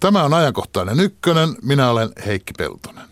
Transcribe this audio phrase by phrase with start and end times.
[0.00, 1.56] Tämä on ajankohtainen ykkönen.
[1.62, 3.04] Minä olen Heikki Peltonen.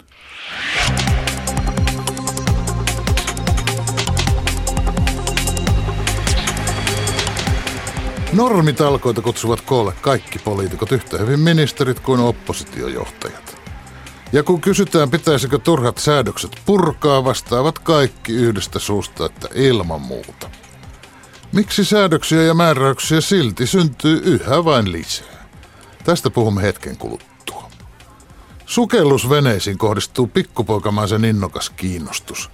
[8.32, 13.56] Normitalkoita kutsuvat koolle kaikki poliitikot yhtä hyvin ministerit kuin oppositiojohtajat.
[14.32, 20.50] Ja kun kysytään, pitäisikö turhat säädökset purkaa, vastaavat kaikki yhdestä suusta, että ilman muuta.
[21.52, 25.35] Miksi säädöksiä ja määräyksiä silti syntyy yhä vain lisää?
[26.06, 27.70] Tästä puhumme hetken kuluttua.
[28.66, 32.50] Sukellusveneisiin kohdistuu pikkupoikamaisen innokas kiinnostus.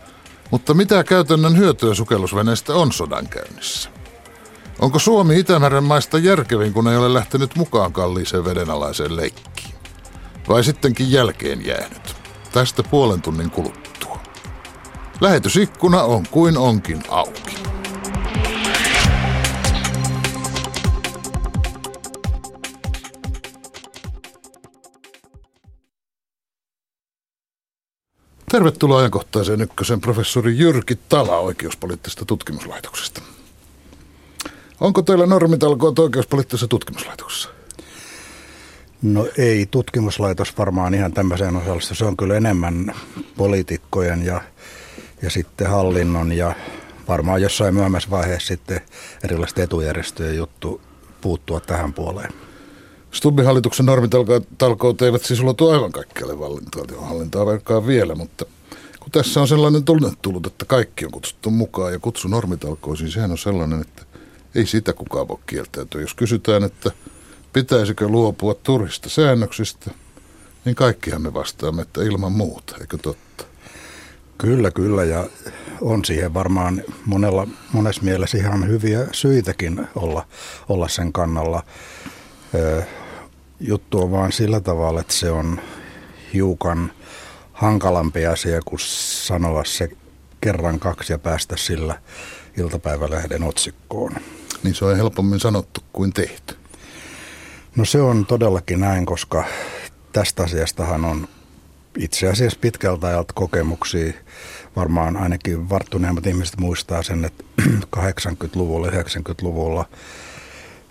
[0.50, 3.90] Mutta mitä käytännön hyötyä sukellusveneistä on sodan käynnissä?
[4.78, 9.74] Onko Suomi Itämeren maista järkevin, kun ei ole lähtenyt mukaan kalliiseen vedenalaiseen leikkiin?
[10.48, 12.16] Vai sittenkin jälkeen jäänyt?
[12.52, 14.18] Tästä puolen tunnin kuluttua.
[15.20, 17.54] Lähetysikkuna on kuin onkin auki.
[28.52, 33.22] Tervetuloa ajankohtaiseen ykkösen professori Jyrki Tala oikeuspoliittisesta tutkimuslaitoksesta.
[34.80, 37.48] Onko teillä normitalkoot oikeuspoliittisessa tutkimuslaitoksessa?
[39.02, 41.94] No ei tutkimuslaitos varmaan ihan tämmöiseen osallistu.
[41.94, 42.94] Se on kyllä enemmän
[43.36, 44.40] poliitikkojen ja,
[45.22, 46.54] ja sitten hallinnon ja
[47.08, 48.80] varmaan jossain myöhemmässä vaiheessa sitten
[49.24, 50.80] erilaisten etujärjestöjen juttu
[51.20, 52.32] puuttua tähän puoleen.
[53.12, 56.34] Stubbin hallituksen normitalkoot eivät siis ulotu aivan kaikkialle
[57.00, 58.44] hallintaa verkkaan vielä, mutta
[59.00, 63.30] kun tässä on sellainen tunne tullut, että kaikki on kutsuttu mukaan ja kutsu normitalkoisiin, sehän
[63.30, 64.02] on sellainen, että
[64.54, 66.00] ei sitä kukaan voi kieltäytyä.
[66.00, 66.90] Jos kysytään, että
[67.52, 69.90] pitäisikö luopua turhista säännöksistä,
[70.64, 73.44] niin kaikkihan me vastaamme, että ilman muuta, eikö totta?
[74.38, 75.28] Kyllä, kyllä ja
[75.80, 80.26] on siihen varmaan monella, monessa mielessä ihan hyviä syitäkin olla,
[80.68, 81.62] olla sen kannalla.
[83.94, 85.60] On vaan sillä tavalla, että se on
[86.32, 86.92] hiukan
[87.52, 88.80] hankalampi asia kuin
[89.24, 89.88] sanoa se
[90.40, 92.00] kerran kaksi ja päästä sillä
[92.58, 94.12] iltapäivälehden otsikkoon.
[94.62, 96.56] Niin se on helpommin sanottu kuin tehty.
[97.76, 99.44] No se on todellakin näin, koska
[100.12, 101.28] tästä asiastahan on
[101.98, 104.12] itse asiassa pitkältä ajalta kokemuksia.
[104.76, 107.44] Varmaan ainakin varttuneemmat ihmiset muistaa sen, että
[107.96, 109.88] 80-luvulla, 90-luvulla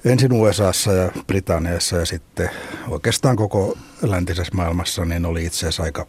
[0.06, 2.50] ensin USAssa ja Britanniassa ja sitten
[2.88, 6.08] oikeastaan koko läntisessä maailmassa niin oli itse asiassa aika,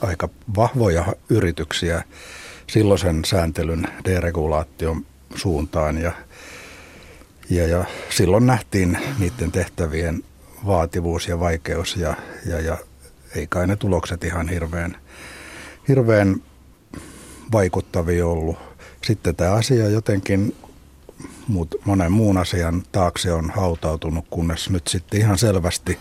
[0.00, 2.04] aika vahvoja yrityksiä
[2.70, 6.12] silloisen sääntelyn deregulaation suuntaan ja
[7.50, 10.22] ja, ja silloin nähtiin niiden tehtävien
[10.66, 12.14] vaativuus ja vaikeus ja,
[12.46, 12.78] ja, ja
[13.34, 14.96] ei kai ne tulokset ihan hirveän,
[15.88, 16.36] hirveän
[17.52, 18.56] vaikuttavia ollut.
[19.04, 20.56] Sitten tämä asia jotenkin
[21.48, 25.98] muut, monen muun asian taakse on hautautunut, kunnes nyt sitten ihan selvästi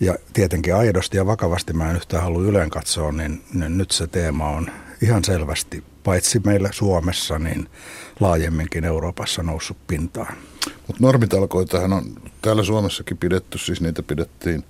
[0.00, 4.06] ja tietenkin aidosti ja vakavasti mä en yhtään halua yleen katsoa, niin, niin nyt se
[4.06, 4.70] teema on
[5.02, 7.68] ihan selvästi, paitsi meillä Suomessa, niin
[8.20, 10.36] laajemminkin Euroopassa noussut pintaan.
[10.86, 12.04] Mutta normitalkoitahan on
[12.42, 14.64] täällä Suomessakin pidetty, siis niitä pidettiin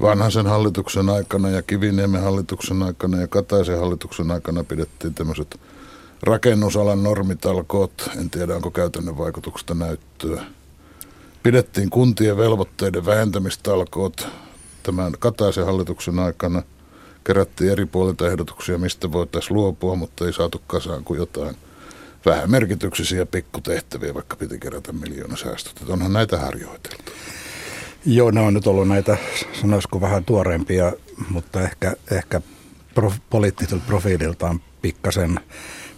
[0.00, 5.60] vanhaisen hallituksen aikana ja Kiviniemen hallituksen aikana ja Kataisen hallituksen aikana pidettiin tämmöiset
[6.22, 10.44] rakennusalan normitalkoot, en tiedä onko käytännön vaikutuksesta näyttöä.
[11.42, 14.28] Pidettiin kuntien velvoitteiden vähentämistalkoot
[14.82, 16.62] tämän Kataisen hallituksen aikana.
[17.24, 21.56] Kerättiin eri puolilta ehdotuksia, mistä voitaisiin luopua, mutta ei saatu kasaan kuin jotain–
[22.26, 25.72] vähän merkityksisiä pikkutehtäviä, vaikka piti kerätä miljoona säästöt.
[25.80, 27.12] Että onhan näitä harjoiteltu.
[28.06, 29.16] Joo, ne on nyt ollut näitä,
[29.60, 30.92] sanoisiko vähän tuoreempia,
[31.28, 32.40] mutta ehkä, ehkä
[32.94, 35.40] pro, poliittiselta profiililtaan pikkasen,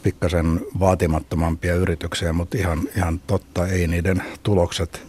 [0.03, 5.03] pikkasen vaatimattomampia yrityksiä, mutta ihan, ihan totta, ei niiden tulokset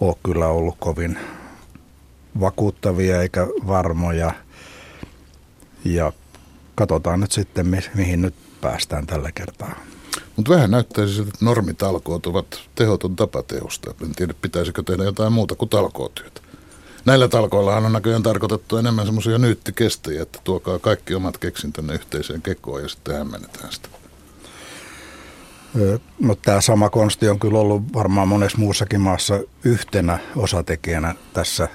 [0.00, 1.18] ole kyllä ollut kovin
[2.40, 4.32] vakuuttavia eikä varmoja.
[5.84, 6.12] Ja
[6.74, 9.74] katsotaan nyt sitten, mihin nyt päästään tällä kertaa.
[10.36, 13.94] Mutta vähän näyttäisi siltä, että normitalkoot ovat tehoton tapa teosta.
[14.04, 16.40] En tiedä, pitäisikö tehdä jotain muuta kuin talkootyötä.
[17.04, 22.82] Näillä talkoillahan on näköjään tarkoitettu enemmän semmoisia nyyttikestäjiä, että tuokaa kaikki omat keksintönne yhteiseen kekoon
[22.82, 23.88] ja sitten hämmennetään sitä.
[26.20, 31.68] No, tämä sama konsti on kyllä ollut varmaan monessa muussakin maassa yhtenä osatekijänä tässä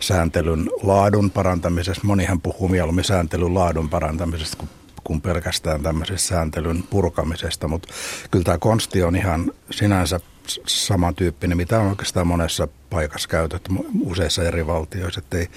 [0.00, 2.02] sääntelyn laadun parantamisessa.
[2.04, 4.68] Monihan puhuu mieluummin sääntelyn laadun parantamisesta kuin
[5.04, 7.88] kuin pelkästään tämmöisen sääntelyn purkamisesta, mutta
[8.30, 10.20] kyllä tämä konsti on ihan sinänsä
[10.66, 13.70] samantyyppinen, mitä on oikeastaan monessa paikassa käytetty
[14.00, 15.48] useissa eri valtioissa, että ei,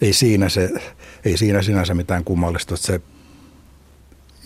[0.00, 0.70] ei, siinä se,
[1.24, 3.00] ei siinä sinänsä mitään kummallista, että se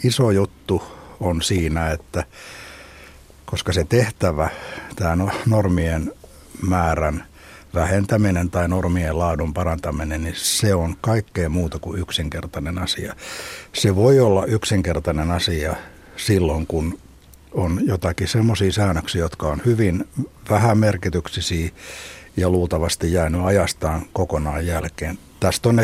[0.05, 0.83] iso juttu
[1.21, 2.25] on siinä, että
[3.45, 4.49] koska se tehtävä,
[4.97, 6.13] tämä no, normien
[6.63, 7.25] määrän
[7.75, 13.15] vähentäminen tai normien laadun parantaminen, niin se on kaikkea muuta kuin yksinkertainen asia.
[13.73, 15.77] Se voi olla yksinkertainen asia
[16.17, 16.99] silloin, kun
[17.53, 20.09] on jotakin semmoisia säännöksiä, jotka on hyvin
[20.51, 21.71] vähän merkityksisiä
[22.37, 25.19] ja luultavasti jäänyt ajastaan kokonaan jälkeen.
[25.41, 25.79] Tästä on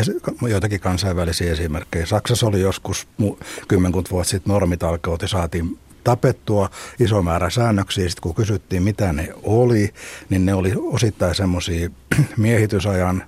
[0.49, 2.05] joitakin kansainvälisiä esimerkkejä.
[2.05, 3.07] Saksassa oli joskus
[3.67, 6.69] kymmenkunta vuotta sitten normitalkoot ja saatiin tapettua
[6.99, 8.09] iso määrä säännöksiä.
[8.09, 9.93] Sitten kun kysyttiin, mitä ne oli,
[10.29, 11.89] niin ne oli osittain semmoisia
[12.37, 13.23] miehitysajan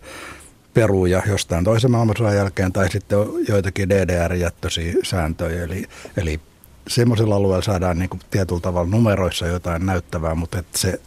[0.74, 5.64] peruja jostain toisen maailmansodan jälkeen tai sitten joitakin DDR-jättöisiä sääntöjä.
[5.64, 5.86] Eli,
[6.18, 6.40] eli
[6.88, 11.00] semmoisella alueella saadaan niin kuin tietyllä tavalla numeroissa jotain näyttävää, mutta että se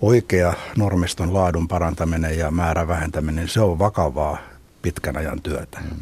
[0.00, 4.38] oikea normiston laadun parantaminen ja määrän vähentäminen, se on vakavaa
[4.82, 5.78] pitkän ajan työtä.
[5.80, 6.00] Mm.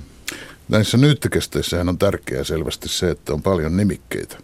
[0.68, 4.36] Näissä nyyttikesteissähän on tärkeää selvästi se, että on paljon nimikkeitä.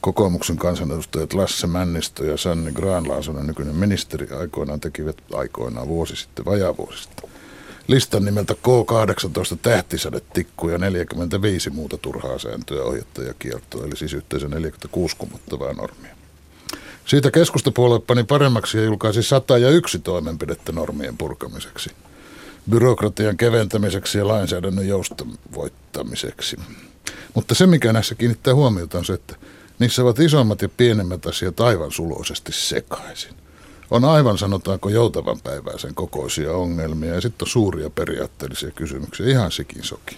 [0.00, 6.76] Kokoomuksen kansanedustajat Lasse Männistö ja Sanni Granlaasonen, nykyinen ministeri, aikoinaan tekivät aikoinaan vuosi sitten, vajaa
[6.76, 7.30] vuosi sitten.
[7.88, 13.34] Listan nimeltä K18 tähtisadetikku ja 45 muuta turhaa sääntöä, ohjetta ja
[13.86, 16.13] eli siis yhteensä 46 kumottavaa normia.
[17.06, 21.90] Siitä keskustapuolue pani paremmaksi ja julkaisi 101 toimenpidettä normien purkamiseksi,
[22.70, 26.56] byrokratian keventämiseksi ja lainsäädännön joustavoittamiseksi.
[27.34, 29.36] Mutta se, mikä näissä kiinnittää huomiota, on se, että
[29.78, 33.34] niissä ovat isommat ja pienemmät asiat aivan suloisesti sekaisin.
[33.90, 39.52] On aivan, sanotaanko, joutavan päivää sen kokoisia ongelmia ja sitten on suuria periaatteellisia kysymyksiä, ihan
[39.52, 40.16] sikin soki.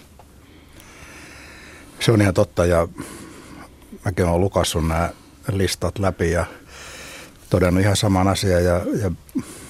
[1.99, 2.87] Se on ihan totta ja
[4.05, 5.09] mäkin olen lukassut nämä
[5.51, 6.45] listat läpi ja
[7.49, 9.11] todennut ihan saman asian ja, ja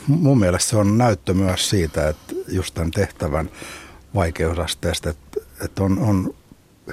[0.07, 3.50] mun mielestä se on näyttö myös siitä, että just tämän tehtävän
[4.15, 6.35] vaikeusasteesta, että, että on, on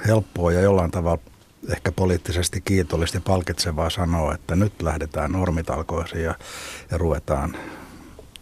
[0.07, 1.21] helppoa ja jollain tavalla
[1.69, 6.35] ehkä poliittisesti kiitollisesti palkitsevaa sanoa, että nyt lähdetään normitalkoisiin ja,
[6.91, 7.57] ja ruvetaan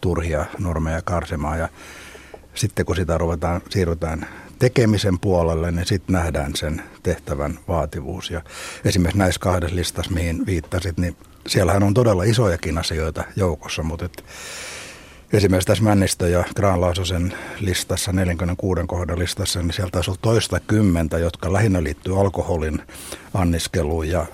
[0.00, 1.68] turhia normeja karsimaan ja
[2.54, 8.30] sitten kun sitä ruvetaan, siirrytään tekemisen puolelle, niin sitten nähdään sen tehtävän vaativuus.
[8.30, 8.42] Ja
[8.84, 14.24] esimerkiksi näissä kahdessa listassa, mihin viittasit, niin siellähän on todella isojakin asioita joukossa, mutta et
[15.32, 21.18] esimerkiksi tässä Männistö ja Granlaasosen listassa, 46 kohdan listassa, niin sieltä taisi olla toista kymmentä,
[21.18, 22.82] jotka lähinnä liittyy alkoholin
[23.34, 24.26] anniskeluun ja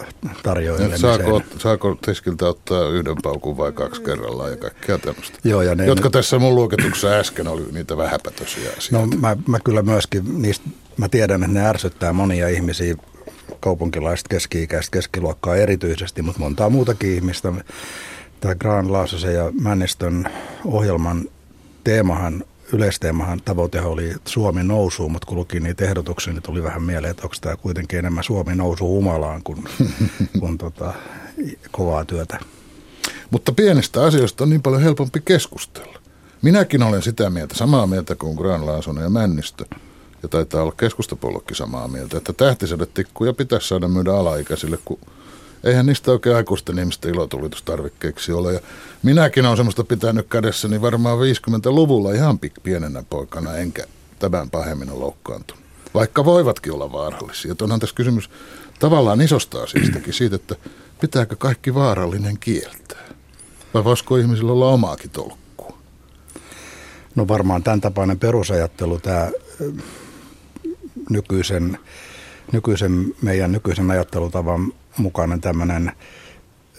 [0.43, 1.01] tarjoilemiseen.
[1.01, 5.39] Saako, saako tiskiltä ottaa yhden paukun vai kaksi kerrallaan ja kaikkea tämmöistä?
[5.45, 9.17] Joo, ja ne, jotka tässä mun luokituksessa äsken oli niitä vähäpätöisiä asioita.
[9.17, 12.95] No mä, mä kyllä myöskin, niistä, mä tiedän, että ne ärsyttää monia ihmisiä
[13.61, 17.53] kaupunkilaiset keski-ikäistä keskiluokkaa erityisesti, mutta montaa muutakin ihmistä.
[18.41, 20.25] Tämä Graan Laasosen ja Männistön
[20.65, 21.29] ohjelman
[21.85, 27.11] teemahan, yleisteemahan tavoite oli Suomi nousuu, mutta kun luki niitä ehdotuksia, niin tuli vähän mieleen,
[27.11, 29.65] että onko tämä kuitenkin enemmän Suomi nousu humalaan kuin,
[30.41, 30.95] kuin tota,
[31.71, 32.39] kovaa työtä.
[33.31, 35.99] Mutta pienistä asioista on niin paljon helpompi keskustella.
[36.43, 39.65] Minäkin olen sitä mieltä, samaa mieltä kuin Gran Laasonen ja Männistö–
[40.23, 44.99] ja taitaa olla keskustapuoluekin samaa mieltä, että tähtisädetikkuja pitäisi saada myydä alaikäisille, kun
[45.65, 48.55] eihän niistä oikein aikuisten ihmisten ilotulitustarvikkeeksi ole.
[48.55, 48.61] Ja
[49.03, 53.85] minäkin olen semmoista pitänyt kädessäni varmaan 50-luvulla ihan pienenä poikana, enkä
[54.19, 55.65] tämän pahemmin ole loukkaantunut.
[55.95, 57.53] Vaikka voivatkin olla vaarallisia.
[57.53, 58.31] Että onhan tässä kysymys
[58.79, 60.57] tavallaan isosta asiastakin siitä, että
[61.01, 63.09] pitääkö kaikki vaarallinen kieltää?
[63.75, 65.79] Vai voisiko ihmisillä olla omaakin tolkkua?
[67.15, 69.31] No varmaan tämän tapainen perusajattelu, tämä
[71.11, 71.79] nykyisen,
[72.53, 75.93] nykyisen, meidän nykyisen ajattelutavan mukainen tämmöinen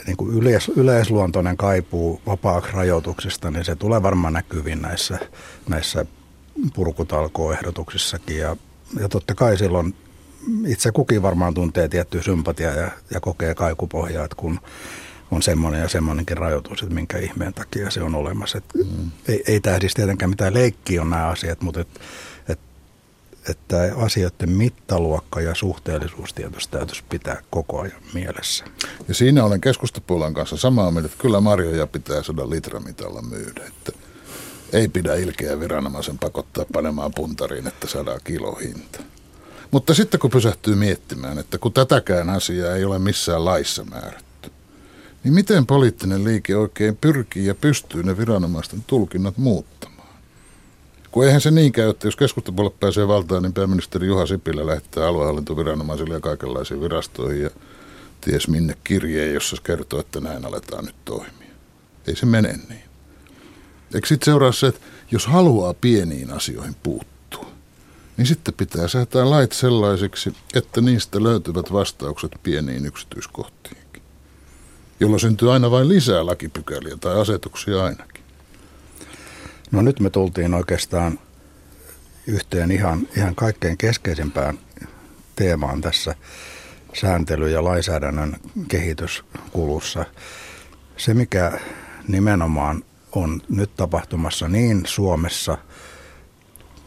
[0.07, 5.19] niin kuin yleis, yleisluontoinen kaipuu vapaaksi rajoituksista, niin se tulee varmaan näkyviin näissä,
[5.69, 6.05] näissä
[6.73, 8.37] purkutalkoehdotuksissakin.
[8.37, 8.57] Ja,
[8.99, 9.95] ja totta kai silloin
[10.67, 14.59] itse kukin varmaan tuntee tiettyä sympatiaa ja, ja kokee kaikupohjaa, että kun
[15.31, 18.57] on semmoinen ja semmoinenkin rajoitus, että minkä ihmeen takia se on olemassa.
[18.57, 19.11] Et mm.
[19.27, 21.99] Ei, ei tämä siis tietenkään mitään leikkiä on nämä asiat, mutta et,
[23.49, 28.65] että asioiden mittaluokka ja suhteellisuus tietysti täytyisi pitää koko ajan mielessä.
[29.07, 33.65] Ja siinä olen keskustapuolen kanssa samaa mieltä, että kyllä marjoja pitää saada litramitalla myydä.
[33.67, 33.91] Että
[34.73, 38.99] ei pidä ilkeä viranomaisen pakottaa panemaan puntariin, että saadaan kilohinta.
[39.71, 44.51] Mutta sitten kun pysähtyy miettimään, että kun tätäkään asiaa ei ole missään laissa määrätty,
[45.23, 49.90] niin miten poliittinen liike oikein pyrkii ja pystyy ne viranomaisten tulkinnat muuttamaan?
[51.11, 55.07] Kun eihän se niin käy, että jos keskustapuolue pääsee valtaan, niin pääministeri Juha Sipilä lähettää
[55.07, 57.49] aluehallintoviranomaisille ja kaikenlaisiin virastoihin ja
[58.21, 61.51] ties minne kirjeen, jossa kertoo, että näin aletaan nyt toimia.
[62.07, 62.83] Ei se mene niin.
[63.93, 64.79] Eikö sitten seuraa se, että
[65.11, 67.51] jos haluaa pieniin asioihin puuttua,
[68.17, 74.01] niin sitten pitää säätää lait sellaisiksi, että niistä löytyvät vastaukset pieniin yksityiskohtiinkin.
[74.99, 78.10] Jolloin syntyy aina vain lisää lakipykäliä tai asetuksia ainakin.
[79.71, 81.19] No nyt me tultiin oikeastaan
[82.27, 84.59] yhteen ihan, ihan kaikkein keskeisimpään
[85.35, 86.15] teemaan tässä
[86.93, 88.35] sääntely- ja lainsäädännön
[88.67, 90.05] kehityskulussa.
[90.97, 91.59] Se, mikä
[92.07, 95.57] nimenomaan on nyt tapahtumassa niin Suomessa,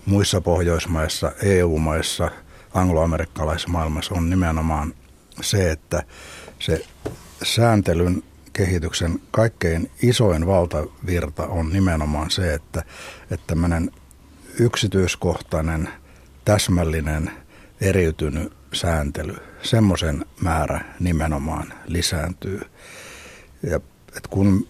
[0.06, 2.30] muissa Pohjoismaissa, EU-maissa,
[2.74, 4.94] angloamerikkalaisessa maailmassa on nimenomaan
[5.40, 6.02] se, että
[6.58, 6.84] se
[7.42, 8.22] sääntelyn
[8.54, 12.82] kehityksen kaikkein isoin valtavirta on nimenomaan se, että,
[13.30, 13.90] että tämmöinen
[14.60, 15.88] yksityiskohtainen,
[16.44, 17.30] täsmällinen,
[17.80, 22.60] eriytynyt sääntely, semmoisen määrä nimenomaan lisääntyy.
[23.62, 23.76] Ja
[24.08, 24.68] että kun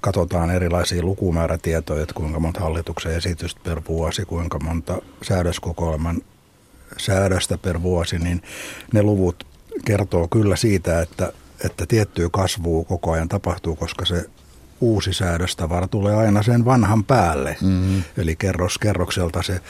[0.00, 6.22] katsotaan erilaisia lukumäärätietoja, että kuinka monta hallituksen esitystä per vuosi, kuinka monta säädöskokoelman
[6.96, 8.42] säädöstä per vuosi, niin
[8.92, 9.46] ne luvut
[9.84, 11.32] kertoo kyllä siitä, että,
[11.64, 14.24] että tiettyä kasvua koko ajan tapahtuu, koska se
[14.80, 17.56] uusi säädöstavara tulee aina sen vanhan päälle.
[17.60, 18.02] Mm-hmm.
[18.16, 19.60] Eli kerros kerrokselta se,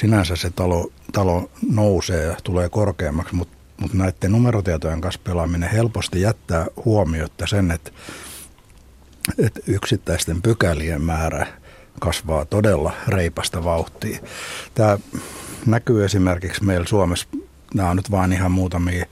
[0.00, 6.20] sinänsä se talo, talo nousee ja tulee korkeammaksi, mutta mut näiden numerotietojen kanssa pelaaminen helposti
[6.20, 7.90] jättää huomiota sen, että,
[9.38, 11.46] että yksittäisten pykälien määrä
[12.00, 14.18] kasvaa todella reipasta vauhtia.
[14.74, 14.98] Tämä
[15.66, 17.28] näkyy esimerkiksi meillä Suomessa,
[17.74, 19.06] nämä on nyt vain ihan muutamia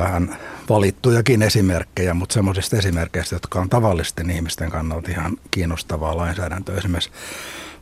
[0.00, 0.38] vähän
[0.68, 6.76] valittujakin esimerkkejä, mutta semmoisista esimerkkeistä, jotka on tavallisten ihmisten kannalta ihan kiinnostavaa lainsäädäntöä.
[6.76, 7.10] Esimerkiksi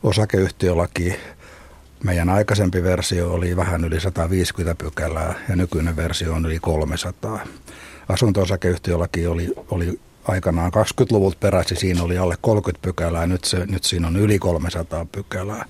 [0.03, 1.15] osakeyhtiölaki,
[2.03, 7.39] meidän aikaisempi versio oli vähän yli 150 pykälää ja nykyinen versio on yli 300.
[8.09, 14.07] Asunto-osakeyhtiölaki oli, oli aikanaan 20-luvulta peräisin, siinä oli alle 30 pykälää, nyt, se, nyt siinä
[14.07, 15.65] on yli 300 pykälää.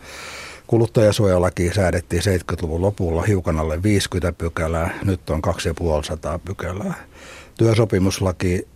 [0.69, 6.93] Kuluttajasuojalaki säädettiin 70-luvun lopulla hiukan alle 50 pykälää, nyt on 250 pykälää.
[7.57, 8.67] Työsopimuslaki,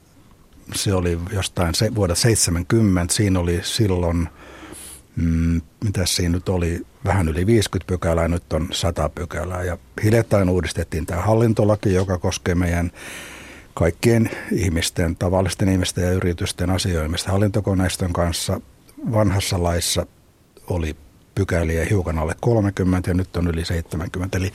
[0.75, 4.29] se oli jostain se, vuodelta 70, siinä oli silloin,
[5.15, 9.63] mm, mitä siinä nyt oli, vähän yli 50 pykälää, nyt on 100 pykälää.
[9.63, 12.91] Ja hiljattain uudistettiin tämä hallintolaki, joka koskee meidän
[13.73, 18.61] kaikkien ihmisten, tavallisten ihmisten ja yritysten asioimista hallintokoneiston kanssa.
[19.11, 20.05] Vanhassa laissa
[20.67, 20.95] oli
[21.35, 24.37] pykäliä hiukan alle 30 ja nyt on yli 70.
[24.37, 24.53] Eli,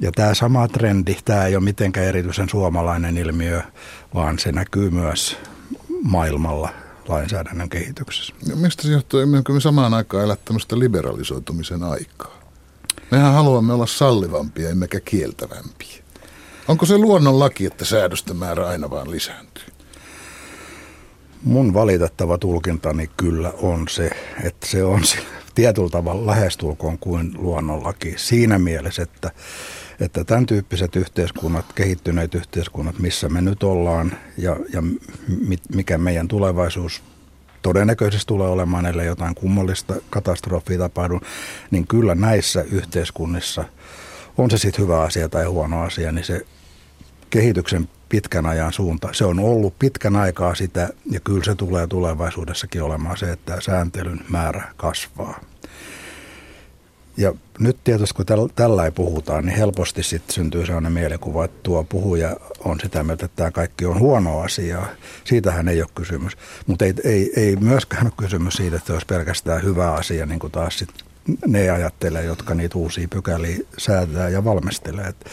[0.00, 3.62] ja tämä sama trendi, tämä ei ole mitenkään erityisen suomalainen ilmiö,
[4.14, 5.36] vaan se näkyy myös
[6.02, 6.68] maailmalla
[7.08, 8.34] lainsäädännön kehityksessä.
[8.48, 12.40] Ja mistä se johtuu, emmekö me samaan aikaan elä tämmöistä liberalisoitumisen aikaa?
[13.10, 16.02] Mehän haluamme olla sallivampia, emmekä kieltävämpiä.
[16.68, 19.64] Onko se luonnonlaki, että säädösten määrä aina vaan lisääntyy?
[21.42, 24.10] Mun valitettava tulkintani kyllä on se,
[24.44, 25.00] että se on
[25.56, 29.30] tietyllä tavalla lähestulkoon kuin luonnonlaki siinä mielessä, että,
[30.00, 34.82] että tämän tyyppiset yhteiskunnat, kehittyneet yhteiskunnat, missä me nyt ollaan ja, ja
[35.74, 37.02] mikä meidän tulevaisuus
[37.62, 41.20] todennäköisesti tulee olemaan, ellei jotain kummallista katastrofia tapahdu,
[41.70, 43.64] niin kyllä näissä yhteiskunnissa,
[44.38, 46.46] on se sitten hyvä asia tai huono asia, niin se
[47.36, 49.08] kehityksen pitkän ajan suunta.
[49.12, 54.20] Se on ollut pitkän aikaa sitä ja kyllä se tulee tulevaisuudessakin olemaan se, että sääntelyn
[54.28, 55.40] määrä kasvaa.
[57.16, 61.84] Ja nyt tietysti kun tällä ei puhutaan, niin helposti sitten syntyy sellainen mielikuva, että tuo
[61.84, 64.86] puhuja on sitä mieltä, että tämä kaikki on huono asia.
[65.24, 66.36] Siitähän ei ole kysymys.
[66.66, 70.38] Mutta ei, ei, ei myöskään ole kysymys siitä, että se olisi pelkästään hyvä asia, niin
[70.38, 70.90] kuin taas sit
[71.46, 75.06] ne ajattelee, jotka niitä uusia pykäliä säätää ja valmistelee.
[75.06, 75.26] Et,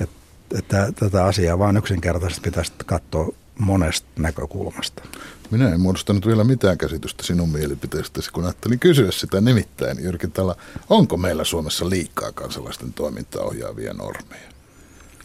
[0.00, 0.10] et
[0.58, 5.02] että tätä asiaa vaan yksinkertaisesti pitäisi katsoa monesta näkökulmasta.
[5.50, 10.04] Minä en muodostanut vielä mitään käsitystä sinun mielipiteestäsi, kun ajattelin kysyä sitä nimittäin.
[10.04, 10.56] Jyrki Tala,
[10.90, 14.50] onko meillä Suomessa liikaa kansalaisten toimintaa ohjaavia normeja?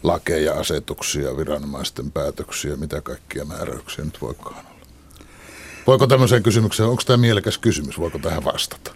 [0.03, 4.71] Lakeja, asetuksia, viranomaisten päätöksiä, mitä kaikkia määräyksiä nyt voikaan olla?
[5.87, 8.91] Voiko tämmöiseen kysymykseen, onko tämä mielekäs kysymys, voiko tähän vastata?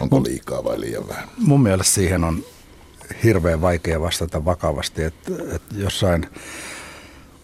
[0.00, 1.28] Onko liikaa vai liian vähän?
[1.38, 2.44] Mun mielestä siihen on
[3.24, 6.26] hirveän vaikea vastata vakavasti, että, että jossain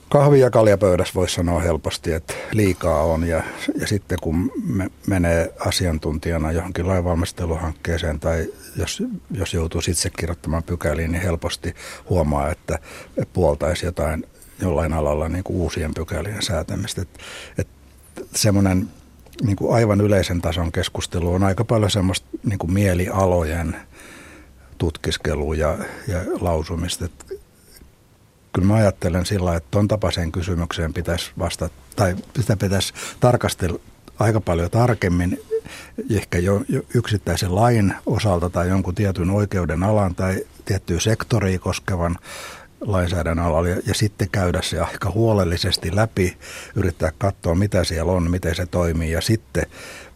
[0.08, 3.42] kahvi- ja kaljapöydässä voisi sanoa helposti, että liikaa on ja,
[3.80, 11.12] ja sitten kun me menee asiantuntijana johonkin lainvalmisteluhankkeeseen tai jos, jos joutuu itse kirjoittamaan pykäliin,
[11.12, 11.74] niin helposti
[12.10, 12.78] huomaa, että
[13.32, 14.26] puoltaisi jotain
[14.60, 17.02] jollain alalla niin kuin uusien pykälien säätämistä.
[17.02, 17.20] Että,
[17.58, 17.74] että
[18.34, 18.88] semmoinen
[19.42, 23.76] niin aivan yleisen tason keskustelu on aika paljon semmoista niin kuin mielialojen–
[24.84, 27.04] tutkiskelua ja, ja lausumista.
[27.04, 27.24] Että
[28.52, 33.80] kyllä mä ajattelen sillä että tuon tapaiseen kysymykseen pitäisi vastata, tai sitä pitäisi tarkastella
[34.18, 35.40] aika paljon tarkemmin,
[36.16, 42.16] ehkä jo, jo yksittäisen lain osalta tai jonkun tietyn oikeuden alan tai tiettyä sektoria koskevan
[42.80, 46.36] lainsäädännön alalla ja, ja sitten käydä se aika huolellisesti läpi,
[46.76, 49.66] yrittää katsoa mitä siellä on, miten se toimii ja sitten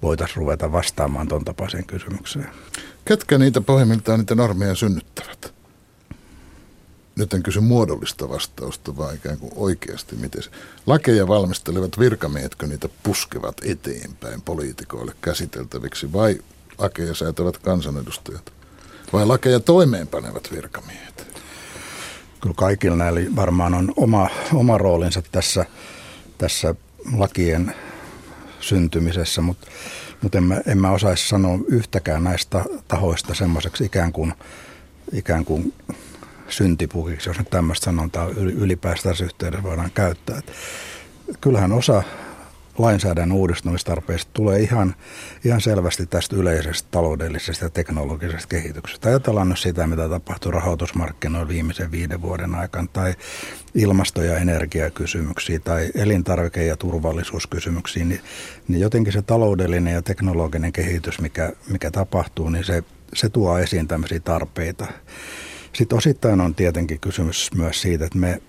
[0.02, 2.48] voitaisiin ruveta vastaamaan tuon tapaiseen kysymykseen.
[3.08, 5.54] Ketkä niitä pohjimmiltaan niitä normeja synnyttävät?
[7.16, 10.50] Nyt en kysy muodollista vastausta, vaan ikään kuin oikeasti, miten se.
[10.86, 16.38] Lakeja valmistelevat virkamiehetkö niitä puskevat eteenpäin poliitikoille käsiteltäviksi vai
[16.78, 18.52] lakeja säätävät kansanedustajat?
[19.12, 21.26] Vai lakeja toimeenpanevat virkamiehet?
[22.40, 25.64] Kyllä kaikilla näillä varmaan on oma, oma roolinsa tässä,
[26.38, 26.74] tässä
[27.16, 27.74] lakien
[28.68, 29.66] syntymisessä, mutta
[30.22, 34.34] mutta en mä, en mä osaisi sanoa yhtäkään näistä tahoista semmoiseksi ikään kuin,
[35.12, 35.74] ikään kuin
[36.48, 40.38] syntipukiksi, jos nyt tämmöistä sanontaa ylipäätään tässä yhteydessä voidaan käyttää.
[40.38, 40.52] Et
[41.40, 42.02] kyllähän osa
[42.78, 44.94] lainsäädännön uudistumistarpeista tulee ihan,
[45.44, 49.08] ihan selvästi tästä yleisestä taloudellisesta ja teknologisesta kehityksestä.
[49.08, 53.14] Ajatellaan nyt sitä, mitä tapahtui rahoitusmarkkinoilla viimeisen viiden vuoden aikana, tai
[53.74, 58.20] ilmasto- ja energiakysymyksiä, tai elintarvike- ja turvallisuuskysymyksiä, niin,
[58.68, 62.82] niin jotenkin se taloudellinen ja teknologinen kehitys, mikä, mikä tapahtuu, niin se,
[63.14, 64.86] se tuo esiin tämmöisiä tarpeita.
[65.72, 68.42] Sitten osittain on tietenkin kysymys myös siitä, että me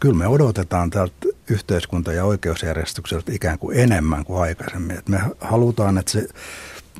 [0.00, 1.12] kyllä me odotetaan tältä
[1.50, 4.98] yhteiskunta- ja oikeusjärjestykseltä ikään kuin enemmän kuin aikaisemmin.
[4.98, 6.28] Et me halutaan, että se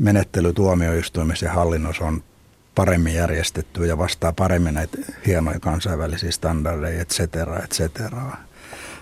[0.01, 2.23] menettely tuomioistuimissa ja hallinnossa on
[2.75, 8.37] paremmin järjestetty ja vastaa paremmin näitä hienoja kansainvälisiä standardeja, et cetera, et cetera.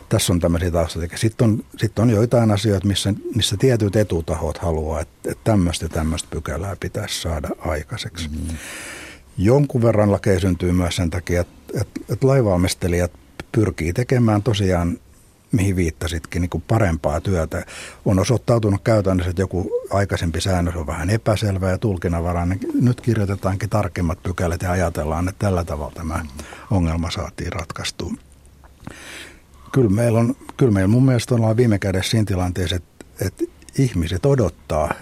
[0.09, 1.21] Tässä on tämmöisiä taustatekijöitä.
[1.21, 5.89] Sitten on, sitten on joitain asioita, missä, missä tietyt etutahot haluaa, että, että tämmöistä ja
[5.89, 8.29] tämmöistä pykälää pitäisi saada aikaiseksi.
[8.29, 8.57] Mm-hmm.
[9.39, 13.13] Jonkun verran lakeja syntyy myös sen takia, että, että, että laivalmistelijat
[13.53, 14.99] pyrkii tekemään tosiaan
[15.53, 17.67] mihin viittasitkin, niin kuin parempaa työtä.
[18.05, 22.61] On osoittautunut käytännössä, että joku aikaisempi säännös on vähän epäselvä ja tulkinnanvarainen.
[22.81, 26.25] Nyt kirjoitetaankin tarkemmat pykälät ja ajatellaan, että tällä tavalla tämä
[26.71, 28.13] ongelma saatiin ratkaistua.
[29.73, 33.45] Kyllä meillä, on, kyllä meillä mun mielestä ollaan viime kädessä siinä tilanteessa, että, että
[33.79, 34.95] ihmiset odottaa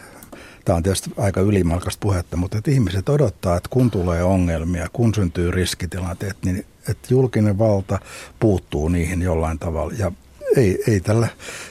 [0.66, 5.14] Tämä on tietysti aika ylimalkasta puhetta, mutta että ihmiset odottaa, että kun tulee ongelmia, kun
[5.14, 7.98] syntyy riskitilanteet, niin että julkinen valta
[8.40, 9.92] puuttuu niihin jollain tavalla.
[9.98, 10.12] Ja
[10.56, 11.28] ei, ei tällä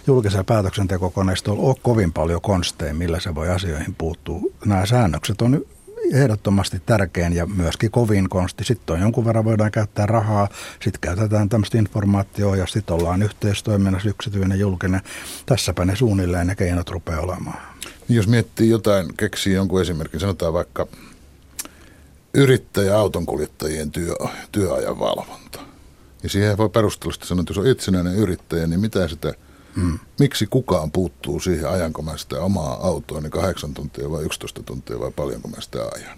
[0.08, 4.40] julkisella päätöksentekokoneistolla ole kovin paljon konsteja, millä se voi asioihin puuttua.
[4.66, 5.66] Nämä säännökset on
[6.14, 8.64] ehdottomasti tärkein ja myöskin kovin konsti.
[8.64, 10.50] Sitten on jonkun verran voidaan käyttää rahaa,
[10.82, 15.02] sitten käytetään tämmöistä informaatiota ja sitten ollaan yhteistoiminnassa yksityinen julkinen.
[15.46, 17.60] Tässäpä ne suunnilleen ne keinot rupeaa olemaan.
[18.10, 20.88] Jos miettii jotain, keksii jonkun esimerkin, sanotaan vaikka
[22.34, 24.16] yrittäjä autonkuljettajien työ,
[24.52, 25.65] työajan valvonta.
[26.26, 29.34] Ja siihen voi perustelusti sanoa, että jos on itsenäinen yrittäjä, niin mitä sitä,
[29.76, 30.00] hmm.
[30.20, 35.00] miksi kukaan puuttuu siihen, ajanko mä sitä omaa autoa, niin kahdeksan tuntia vai 11 tuntia
[35.00, 36.18] vai paljonko mä sitä ajan.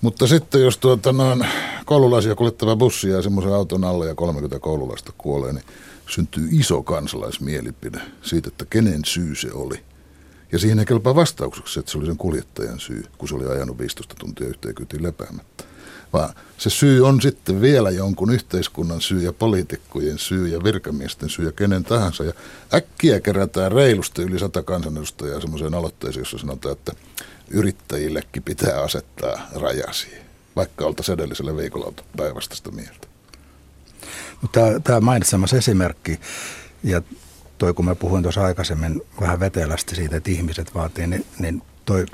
[0.00, 1.46] Mutta sitten jos tuota noin
[1.84, 5.64] koululaisia kuljettava bussi ja semmoisen auton alle ja 30 koululaista kuolee, niin
[6.06, 9.80] syntyy iso kansalaismielipide siitä, että kenen syy se oli.
[10.52, 13.78] Ja siihen ei kelpaa vastaukseksi, että se oli sen kuljettajan syy, kun se oli ajanut
[13.78, 15.69] 15 tuntia yhteen kyytiin lepäämättä.
[16.12, 21.44] Vaan se syy on sitten vielä jonkun yhteiskunnan syy ja poliitikkojen syy ja virkamiesten syy
[21.44, 22.24] ja kenen tahansa.
[22.24, 22.32] Ja
[22.74, 26.92] äkkiä kerätään reilusti yli sata kansanedustajaa semmoiseen aloitteeseen, jossa sanotaan, että
[27.50, 30.08] yrittäjillekin pitää asettaa rajasi,
[30.56, 33.08] vaikka oltaisiin edellisellä viikolla päivästä sitä mieltä.
[34.42, 34.48] No,
[34.84, 36.20] tämä mainitsemassa esimerkki,
[36.82, 37.02] ja
[37.58, 42.06] toi kun mä puhuin tuossa aikaisemmin vähän vetelästi siitä, että ihmiset vaatii, niin, niin toi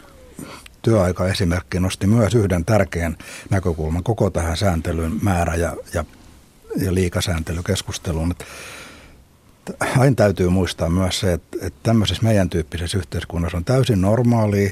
[0.86, 3.16] työaikaesimerkki nosti myös yhden tärkeän
[3.50, 6.04] näkökulman koko tähän sääntelyn määrä ja, ja,
[6.76, 8.34] ja liikasääntelykeskusteluun.
[9.98, 14.70] Aina täytyy muistaa myös se, että, että tämmöisessä meidän tyyppisessä yhteiskunnassa on täysin normaalia,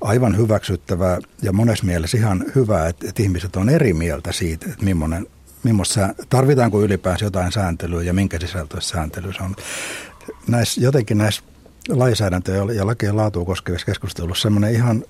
[0.00, 4.84] aivan hyväksyttävää ja monessa mielessä ihan hyvä, että, että ihmiset on eri mieltä siitä, että
[4.84, 5.26] millainen
[5.62, 9.56] millaista, tarvitaanko ylipäänsä jotain sääntelyä ja minkä sisältöistä sääntely se on.
[10.46, 11.42] Näissä, jotenkin näissä
[11.88, 15.04] lainsäädäntöjä ja lakien laatua koskevissa keskustelussa semmoinen ihan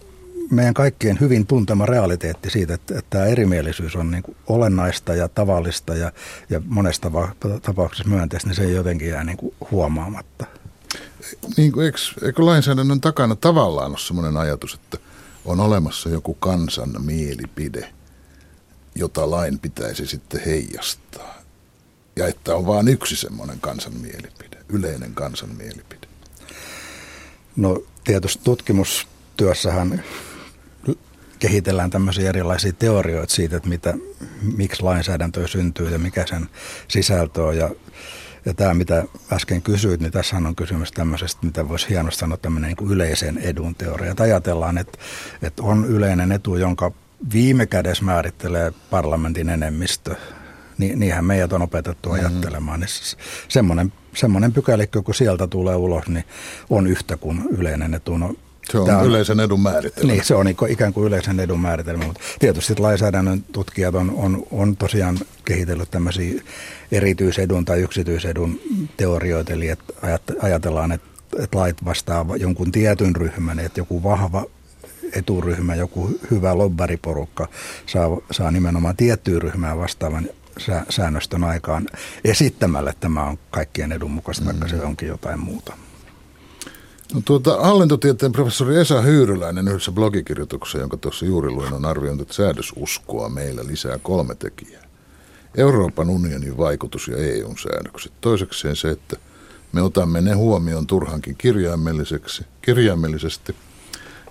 [0.50, 5.28] meidän kaikkien hyvin tuntema realiteetti siitä, että, että tämä erimielisyys on niin kuin olennaista ja
[5.28, 6.12] tavallista ja,
[6.50, 7.10] ja monesta
[7.62, 10.46] tapauksessa myönteistä, niin se ei jotenkin jää niin kuin huomaamatta.
[11.56, 14.98] Niin kuin, eikö, eikö lainsäädännön takana tavallaan ole sellainen ajatus, että
[15.44, 17.92] on olemassa joku kansan mielipide,
[18.94, 21.36] jota lain pitäisi sitten heijastaa.
[22.16, 26.06] Ja että on vain yksi semmoinen kansan mielipide, yleinen kansan mielipide.
[27.56, 30.04] No tietysti tutkimustyössähän
[31.38, 33.94] kehitellään tämmöisiä erilaisia teorioita siitä, että mitä,
[34.56, 36.48] miksi lainsäädäntö syntyy ja mikä sen
[36.88, 37.56] sisältö on.
[37.56, 37.70] Ja,
[38.44, 42.68] ja tämä, mitä äsken kysyit, niin tässä on kysymys tämmöisestä, mitä voisi hienosti sanoa tämmöinen
[42.68, 44.10] niin kuin yleisen edun teoria.
[44.10, 44.98] Että ajatellaan, että,
[45.42, 46.92] että on yleinen etu, jonka
[47.32, 50.16] viime kädessä määrittelee parlamentin enemmistö
[50.78, 52.26] Niin, niinhän meidät on opetettu mm-hmm.
[52.26, 52.80] ajattelemaan.
[52.80, 52.88] Niin
[53.48, 56.24] semmoinen, semmoinen pykälikkö, kun sieltä tulee ulos, niin
[56.70, 58.18] on yhtä kuin yleinen etu.
[58.18, 58.34] No,
[58.70, 60.12] se on, on yleisen edun määritelmä.
[60.12, 64.76] Niin, se on ikään kuin yleisen edun määritelmä, mutta tietysti lainsäädännön tutkijat on, on, on
[64.76, 66.42] tosiaan kehitellyt tämmöisiä
[66.92, 68.60] erityisedun tai yksityisedun
[68.96, 69.92] teorioita, eli että
[70.42, 74.46] ajatellaan, että, että lait vastaa jonkun tietyn ryhmän, että joku vahva
[75.12, 77.48] eturyhmä, joku hyvä lobbariporukka
[77.86, 80.28] saa, saa nimenomaan tiettyä ryhmää vastaavan
[80.90, 81.86] säännöstön aikaan
[82.24, 84.46] esittämällä, että tämä on kaikkien edun mukaista, mm.
[84.46, 85.72] vaikka se onkin jotain muuta.
[87.14, 92.34] No tuota, hallintotieteen professori Esa Hyyryläinen yhdessä blogikirjoituksessa, jonka tuossa juuri luin, on arvioinut, että
[92.34, 94.82] säädösuskoa meillä lisää kolme tekijää.
[95.56, 98.12] Euroopan unionin vaikutus ja EUn säännökset.
[98.20, 99.16] Toisekseen se, että
[99.72, 103.56] me otamme ne huomioon turhankin kirjaimelliseksi, kirjaimellisesti.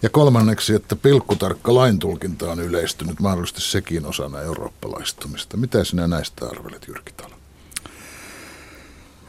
[0.02, 5.58] Ja kolmanneksi, että pilkkutarkka laintulkinta on yleistynyt mahdollisesti sekin osana eurooppalaistumista.
[5.58, 7.35] Mitä sinä näistä arvelet, Jyrki Talo?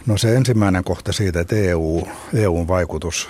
[0.06, 3.28] No se ensimmäinen kohta siitä, että EU, EUn vaikutus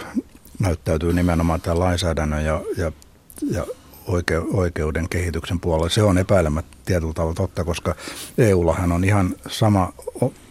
[0.58, 2.92] näyttäytyy nimenomaan tämän lainsäädännön ja, ja,
[3.50, 3.66] ja
[4.06, 5.88] oike, oikeuden kehityksen puolella.
[5.88, 7.94] Se on epäilemättä tietyllä tavalla totta, koska
[8.38, 9.92] EUllahan on ihan sama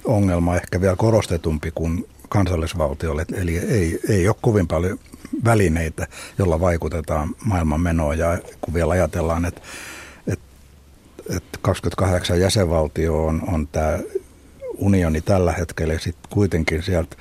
[0.06, 3.26] ongelma, ehkä vielä korostetumpi kuin kansallisvaltiolle.
[3.34, 5.00] Eli ei, ei ole kovin paljon
[5.46, 6.08] välineitä,
[6.38, 8.18] jolla vaikutetaan maailman menoon.
[8.18, 9.62] Ja kun vielä ajatellaan, että,
[10.28, 10.46] että,
[11.30, 14.00] että 28 jäsenvaltio on, on tämä
[14.78, 17.16] unioni tällä hetkellä ja sitten kuitenkin sieltä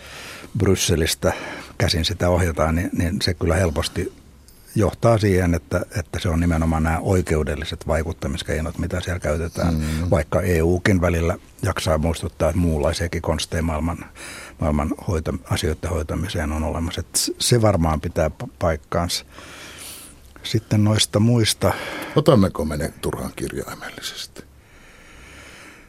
[0.58, 1.32] Brysselistä
[1.78, 4.12] käsin sitä ohjataan, niin, niin se kyllä helposti
[4.74, 10.10] johtaa siihen, että, että se on nimenomaan nämä oikeudelliset vaikuttamiskeinot, mitä siellä käytetään, mm.
[10.10, 14.04] vaikka EUkin välillä jaksaa muistuttaa, että muunlaisiakin konsteja maailman,
[14.60, 17.00] maailman hoito, asioiden hoitamiseen on olemassa.
[17.00, 19.24] Että se varmaan pitää paikkaansa.
[20.42, 21.72] Sitten noista muista.
[22.16, 24.44] Otammeko me ne turhaan kirjaimellisesti?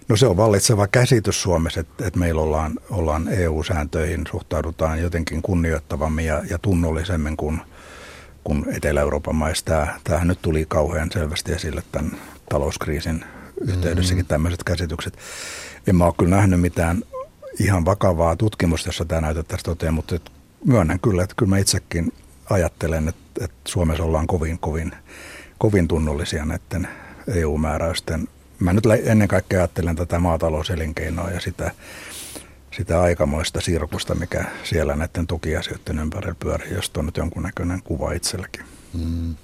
[0.09, 6.25] No se on vallitseva käsitys Suomessa, että, että meillä ollaan, ollaan EU-sääntöihin, suhtaudutaan jotenkin kunnioittavammin
[6.25, 7.61] ja, ja tunnollisemmin kuin,
[8.43, 9.65] kuin Etelä-Euroopan maissa.
[9.65, 12.11] Tämä, tämähän nyt tuli kauhean selvästi esille tämän
[12.49, 13.25] talouskriisin
[13.61, 14.27] yhteydessäkin mm-hmm.
[14.27, 15.17] tämmöiset käsitykset.
[15.87, 17.03] En mä ole kyllä nähnyt mitään
[17.59, 20.19] ihan vakavaa tutkimusta, jossa tämä näytettäisiin toteen, mutta
[20.65, 22.13] myönnän kyllä, että kyllä mä itsekin
[22.49, 24.91] ajattelen, että, että Suomessa ollaan kovin, kovin,
[25.57, 26.87] kovin tunnollisia näiden
[27.27, 28.27] EU-määräysten
[28.59, 31.71] mä nyt ennen kaikkea ajattelen tätä maatalouselinkeinoa ja sitä,
[32.77, 38.65] sitä aikamoista sirkusta, mikä siellä näiden tukiasioiden ympärillä pyörii, jos on nyt jonkunnäköinen kuva itselläkin.
[38.93, 39.35] Mm.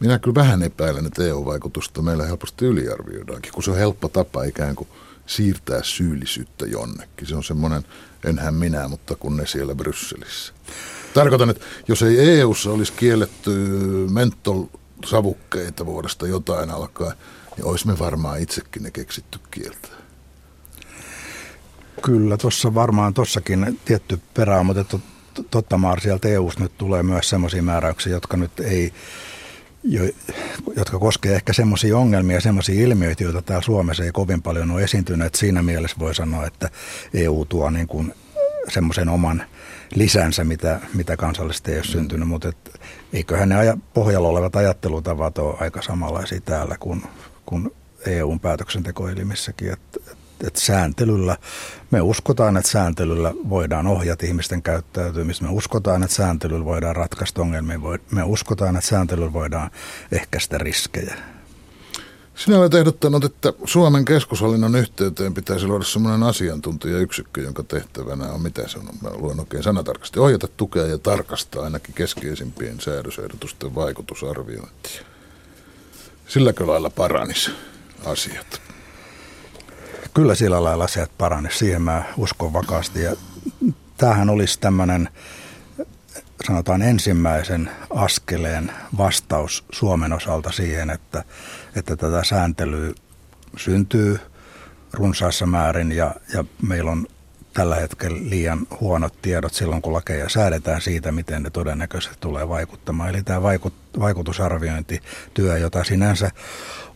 [0.00, 4.76] Minä kyllä vähän epäilen, että EU-vaikutusta meillä helposti yliarvioidaankin, kun se on helppo tapa ikään
[4.76, 4.88] kuin
[5.26, 7.26] siirtää syyllisyyttä jonnekin.
[7.26, 7.84] Se on semmoinen,
[8.24, 10.52] enhän minä, mutta kun ne siellä Brysselissä.
[11.14, 13.50] Tarkoitan, että jos ei EUssa olisi kielletty
[14.10, 17.16] mentolsavukkeita vuodesta jotain alkaen,
[17.58, 19.88] niin olisi me varmaan itsekin ne keksitty kieltä.
[22.02, 24.98] Kyllä, tuossa varmaan tuossakin tietty perä on, mutta
[25.50, 28.92] totta maar sieltä eu nyt tulee myös sellaisia määräyksiä, jotka nyt ei,
[29.84, 30.02] jo,
[30.76, 35.34] jotka koskee ehkä semmoisia ongelmia, semmoisia ilmiöitä, joita täällä Suomessa ei kovin paljon ole esiintynyt.
[35.34, 36.70] Siinä mielessä voi sanoa, että
[37.14, 38.14] EU tuo niin kuin
[38.68, 39.42] semmoisen oman
[39.94, 42.80] lisänsä, mitä, mitä kansallisesti ei ole syntynyt, mutta et,
[43.12, 47.02] eiköhän ne aja, pohjalla olevat ajattelutavat ole aika samanlaisia täällä kuin
[47.48, 47.70] kuin
[48.06, 50.00] EUn päätöksentekoelimissäkin, että,
[50.46, 51.36] että sääntelyllä,
[51.90, 57.78] me uskotaan, että sääntelyllä voidaan ohjata ihmisten käyttäytymistä, me uskotaan, että sääntelyllä voidaan ratkaista ongelmia,
[58.10, 59.70] me uskotaan, että sääntelyllä voidaan
[60.12, 61.14] ehkäistä riskejä.
[62.34, 68.68] Sinä olet ehdottanut, että Suomen keskushallinnon yhteyteen pitäisi luoda sellainen asiantuntijayksikkö, jonka tehtävänä on, mitä
[68.68, 75.07] se on, mä luen oikein sanatarkasti, ohjata, tukea ja tarkastaa ainakin keskeisimpien säädösehdotusten vaikutusarviointia.
[76.28, 77.50] Silläkö lailla paranis
[78.04, 78.62] asiat?
[80.14, 83.02] Kyllä sillä lailla asiat paranis, siihen mä uskon vakaasti.
[83.02, 83.16] Ja
[83.96, 85.08] tämähän olisi tämmöinen,
[86.46, 91.24] sanotaan ensimmäisen askeleen vastaus Suomen osalta siihen, että,
[91.76, 92.92] että tätä sääntelyä
[93.56, 94.18] syntyy
[94.92, 97.06] runsaassa määrin ja, ja meillä on
[97.52, 103.10] tällä hetkellä liian huonot tiedot silloin, kun lakeja säädetään siitä, miten ne todennäköisesti tulee vaikuttamaan.
[103.10, 106.30] Eli tämä vaikut, vaikutusarviointityö, jota sinänsä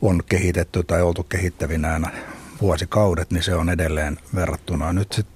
[0.03, 2.13] on kehitetty tai oltu kehittävinään
[2.61, 5.27] vuosikaudet, niin se on edelleen verrattuna nyt sit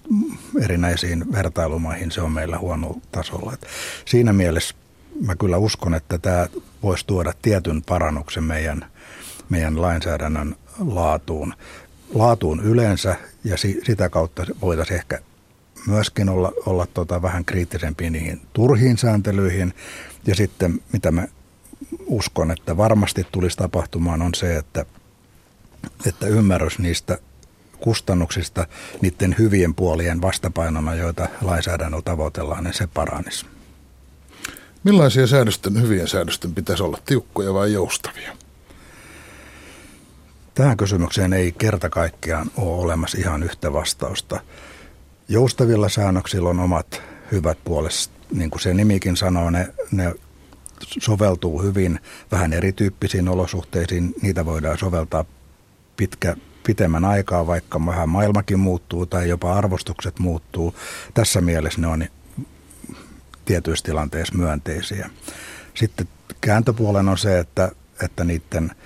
[0.63, 3.53] erinäisiin vertailumaihin se on meillä huono tasolla.
[3.53, 3.67] Et
[4.05, 4.75] siinä mielessä
[5.27, 6.47] mä kyllä uskon, että tämä
[6.83, 8.87] voisi tuoda tietyn parannuksen meidän,
[9.49, 11.55] meidän lainsäädännön laatuun
[12.15, 15.21] laatuun yleensä ja si, sitä kautta voitaisiin ehkä
[15.87, 19.75] myöskin olla, olla tota vähän kriittisempiä niihin turhiin sääntelyihin.
[20.27, 21.29] Ja sitten mitä mä
[22.07, 24.87] uskon, että varmasti tulisi tapahtumaan on se, että,
[26.07, 27.19] että ymmärrys niistä
[27.79, 28.67] kustannuksista
[29.01, 33.47] niiden hyvien puolien vastapainona, joita lainsäädännöllä tavoitellaan, niin se paranisi.
[34.85, 38.37] Millaisia säädösten, hyvien säädösten pitäisi olla, tiukkoja vai joustavia?
[40.57, 44.41] Tähän kysymykseen ei kerta kaikkiaan ole olemassa ihan yhtä vastausta.
[45.29, 48.11] Joustavilla säännöksillä on omat hyvät puolet.
[48.35, 50.15] Niin kuin se nimikin sanoo, ne, ne
[50.99, 52.01] soveltuu hyvin
[52.33, 54.15] vähän erityyppisiin olosuhteisiin.
[54.23, 55.25] Niitä voidaan soveltaa
[55.97, 60.75] pitkä, pitemmän aikaa, vaikka vähän maailmakin muuttuu tai jopa arvostukset muuttuu.
[61.15, 62.07] Tässä mielessä ne on
[63.45, 65.11] tietyissä tilanteissa myönteisiä.
[65.75, 66.09] Sitten
[66.41, 68.71] kääntöpuolen on se, että, että niiden–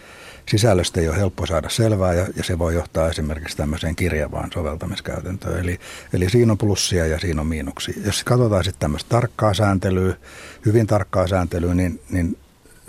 [0.51, 5.61] sisällöstä ei ole helppo saada selvää ja, ja se voi johtaa esimerkiksi tämmöiseen kirjavaan soveltamiskäytäntöön.
[5.61, 5.81] Eli,
[6.13, 7.95] eli siinä on plussia ja siinä on miinuksia.
[8.05, 10.15] Jos katsotaan sitten tämmöistä tarkkaa sääntelyä,
[10.67, 12.37] hyvin tarkkaa sääntelyä, niin, niin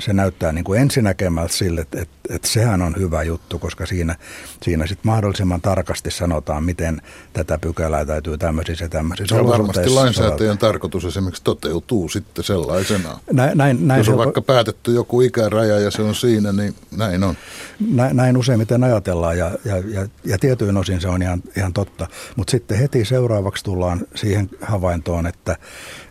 [0.02, 4.16] se näyttää niin kuin ensinäkemältä sille, että, että, että sehän on hyvä juttu, koska siinä,
[4.64, 7.02] siinä sitten mahdollisimman tarkasti sanotaan, miten
[7.34, 13.20] tätä pykälää täytyy tämmöisissä ja tämmöisissä Ja varmasti lainsäätäjän tarkoitus esimerkiksi toteutuu sitten sellaisena.
[13.32, 17.24] Näin, näin, näin Jos on vaikka päätetty joku ikäraja ja se on siinä, niin näin
[17.24, 17.36] on.
[17.92, 22.08] Näin, näin useimmiten ajatellaan ja, ja, ja, ja tietyin osin se on ihan, ihan totta.
[22.36, 25.58] Mutta sitten heti seuraavaksi tullaan siihen havaintoon, että,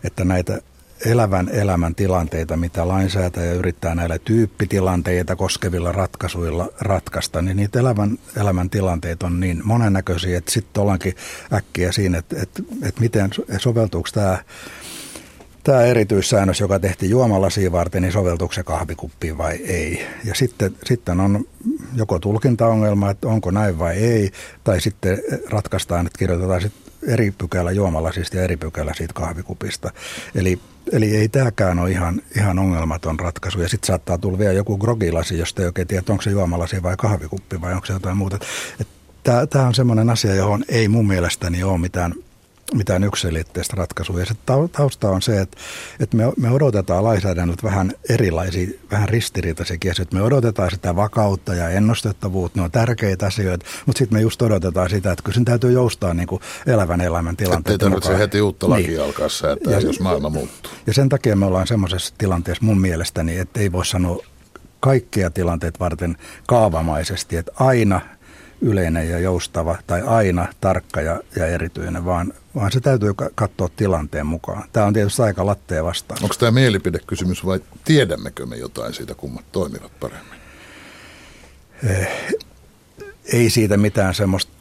[0.03, 0.61] että näitä
[1.05, 8.69] elävän elämän tilanteita, mitä lainsäätäjä yrittää näillä tyyppitilanteita koskevilla ratkaisuilla ratkaista, niin niitä elävän elämän
[8.69, 11.15] tilanteita on niin monennäköisiä, että sitten ollaankin
[11.53, 14.37] äkkiä siinä, että, että, että miten soveltuuko tämä
[15.63, 20.05] tämä erityissäännös, joka tehtiin juomalasiin varten, niin soveltuuko se kahvikuppiin vai ei.
[20.23, 21.45] Ja sitten, sitten on
[21.95, 24.31] joko tulkintaongelma, että onko näin vai ei,
[24.63, 25.17] tai sitten
[25.49, 29.91] ratkaistaan, että kirjoitetaan sitten eri pykälä juomalasista ja eri pykälä siitä kahvikupista.
[30.35, 30.59] Eli,
[30.91, 33.61] eli ei tämäkään ole ihan, ihan ongelmaton ratkaisu.
[33.61, 36.97] Ja sitten saattaa tulla vielä joku grogilasi, josta ei oikein tiedä, onko se juomalasi vai
[36.97, 38.39] kahvikuppi vai onko se jotain muuta.
[39.49, 42.13] Tämä on semmoinen asia, johon ei mun mielestäni ole mitään–
[42.73, 44.19] mitään yksilitteistä ratkaisua.
[44.19, 44.33] Ja se
[44.71, 45.57] tausta on se, että,
[45.99, 50.15] että me, me odotetaan lainsäädännöt vähän erilaisia, vähän ristiriitaisia asioita.
[50.15, 54.89] Me odotetaan sitä vakautta ja ennustettavuutta, ne on tärkeitä asioita, mutta sitten me just odotetaan
[54.89, 58.69] sitä, että kyllä sen täytyy joustaa niin kuin elävän elämän tilanteen Ei tarvitse heti uutta
[58.69, 59.01] lakia niin.
[59.01, 60.71] alkaa säätää, ja, jos maailma muuttuu.
[60.87, 64.23] Ja sen takia me ollaan semmoisessa tilanteessa mun mielestäni, että ei voi sanoa
[64.79, 68.01] kaikkia tilanteet varten kaavamaisesti, että aina–
[68.61, 74.25] yleinen ja joustava tai aina tarkka ja, ja erityinen, vaan, vaan se täytyy katsoa tilanteen
[74.25, 74.63] mukaan.
[74.73, 76.23] Tämä on tietysti aika lattea vastaan.
[76.23, 80.39] Onko tämä mielipidekysymys vai tiedämmekö me jotain siitä, kummat toimivat paremmin?
[81.89, 82.07] Eh,
[83.33, 84.51] ei siitä mitään semmoista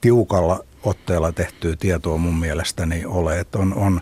[0.00, 3.40] tiukalla otteella tehtyä tietoa mun mielestäni ole.
[3.40, 4.00] Että on, on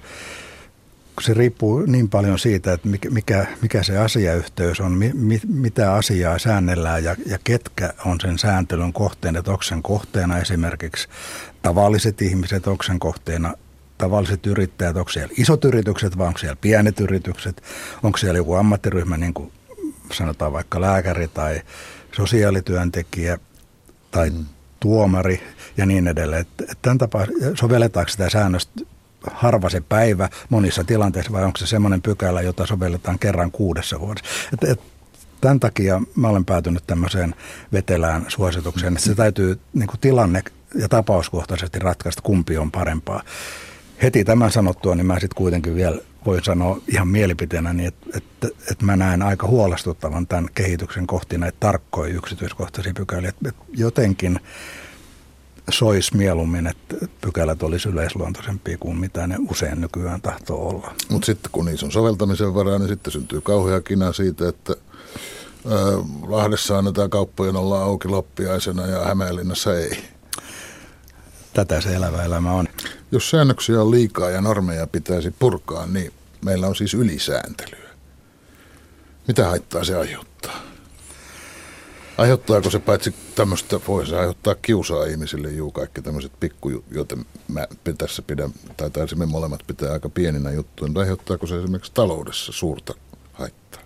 [1.21, 7.05] se riippuu niin paljon siitä, että mikä, mikä se asiayhteys on, mi, mitä asiaa säännellään
[7.05, 11.09] ja, ja ketkä on sen sääntelyn kohteena, että onko sen kohteena esimerkiksi
[11.63, 13.55] tavalliset ihmiset, onko sen kohteena
[13.99, 17.63] tavalliset yrittäjät, onko siellä isot yritykset vai onko siellä pienet yritykset,
[18.03, 19.53] onko siellä joku ammattiryhmä, niin kuin
[20.13, 21.63] sanotaan vaikka lääkäri tai
[22.17, 23.39] sosiaalityöntekijä
[24.11, 24.45] tai mm.
[24.81, 25.43] tuomari
[25.77, 26.41] ja niin edelleen.
[26.41, 28.94] Että tämän tapaa sovelletaanko sitä säännöstä
[29.33, 34.29] harva se päivä monissa tilanteissa vai onko se semmoinen pykälä, jota sovelletaan kerran kuudessa vuodessa.
[34.53, 34.81] Et, et,
[35.41, 37.35] tämän takia mä olen päätynyt tämmöiseen
[37.73, 40.43] vetelään suositukseen, että se täytyy niin kuin tilanne
[40.75, 43.23] ja tapauskohtaisesti ratkaista, kumpi on parempaa.
[44.03, 48.49] Heti tämän sanottua, niin mä sitten kuitenkin vielä voin sanoa ihan mielipiteenä, niin että, että,
[48.71, 53.29] että mä näen aika huolestuttavan tämän kehityksen kohti näitä tarkkoja yksityiskohtaisia pykäliä.
[53.29, 54.41] Että jotenkin
[55.71, 60.95] sois mieluummin, että pykälät olisi yleisluontoisempia kuin mitä ne usein nykyään tahtoo olla.
[61.11, 65.99] Mutta sitten kun niissä on soveltamisen varaa, niin sitten syntyy kauhea kina siitä, että ö,
[66.27, 70.05] Lahdessa annetaan kauppojen olla auki loppiaisena ja Hämeenlinnassa ei.
[71.53, 72.69] Tätä se elävä elämä on.
[73.13, 76.13] Jos säännöksiä on liikaa ja normeja pitäisi purkaa, niin
[76.45, 77.91] meillä on siis ylisääntelyä.
[79.29, 80.74] Mitä haittaa se aiheuttaa?
[82.19, 87.67] Aiheuttaako se paitsi tämmöistä, voisi aiheuttaa kiusaa ihmisille juu kaikki tämmöiset pikku, joten mä
[87.99, 92.95] tässä pidän, tai taisimme molemmat pitää aika pieninä juttuja, mutta aiheuttaako se esimerkiksi taloudessa suurta
[93.33, 93.81] haittaa?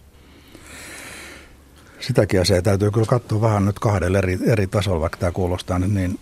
[2.00, 5.92] Sitäkin asiaa täytyy kyllä katsoa vähän nyt kahdella eri, eri tasolla, vaikka tämä kuulostaa nyt
[5.92, 6.18] niin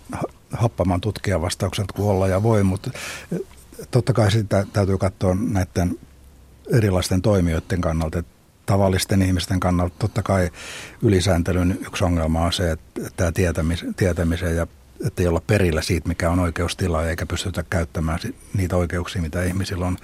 [0.52, 2.90] happaman tutkijan vastaukselta kuin olla ja voi, mutta
[3.90, 5.98] totta kai sitä täytyy katsoa näiden
[6.72, 8.35] erilaisten toimijoiden kannalta, että
[8.66, 10.50] tavallisten ihmisten kannalta totta kai
[11.02, 14.66] ylisääntelyn yksi ongelma on se, että tämä tietämisen, tietämisen ja
[15.06, 18.18] että ei olla perillä siitä, mikä on oikeustila, eikä pystytä käyttämään
[18.56, 19.96] niitä oikeuksia, mitä ihmisillä on.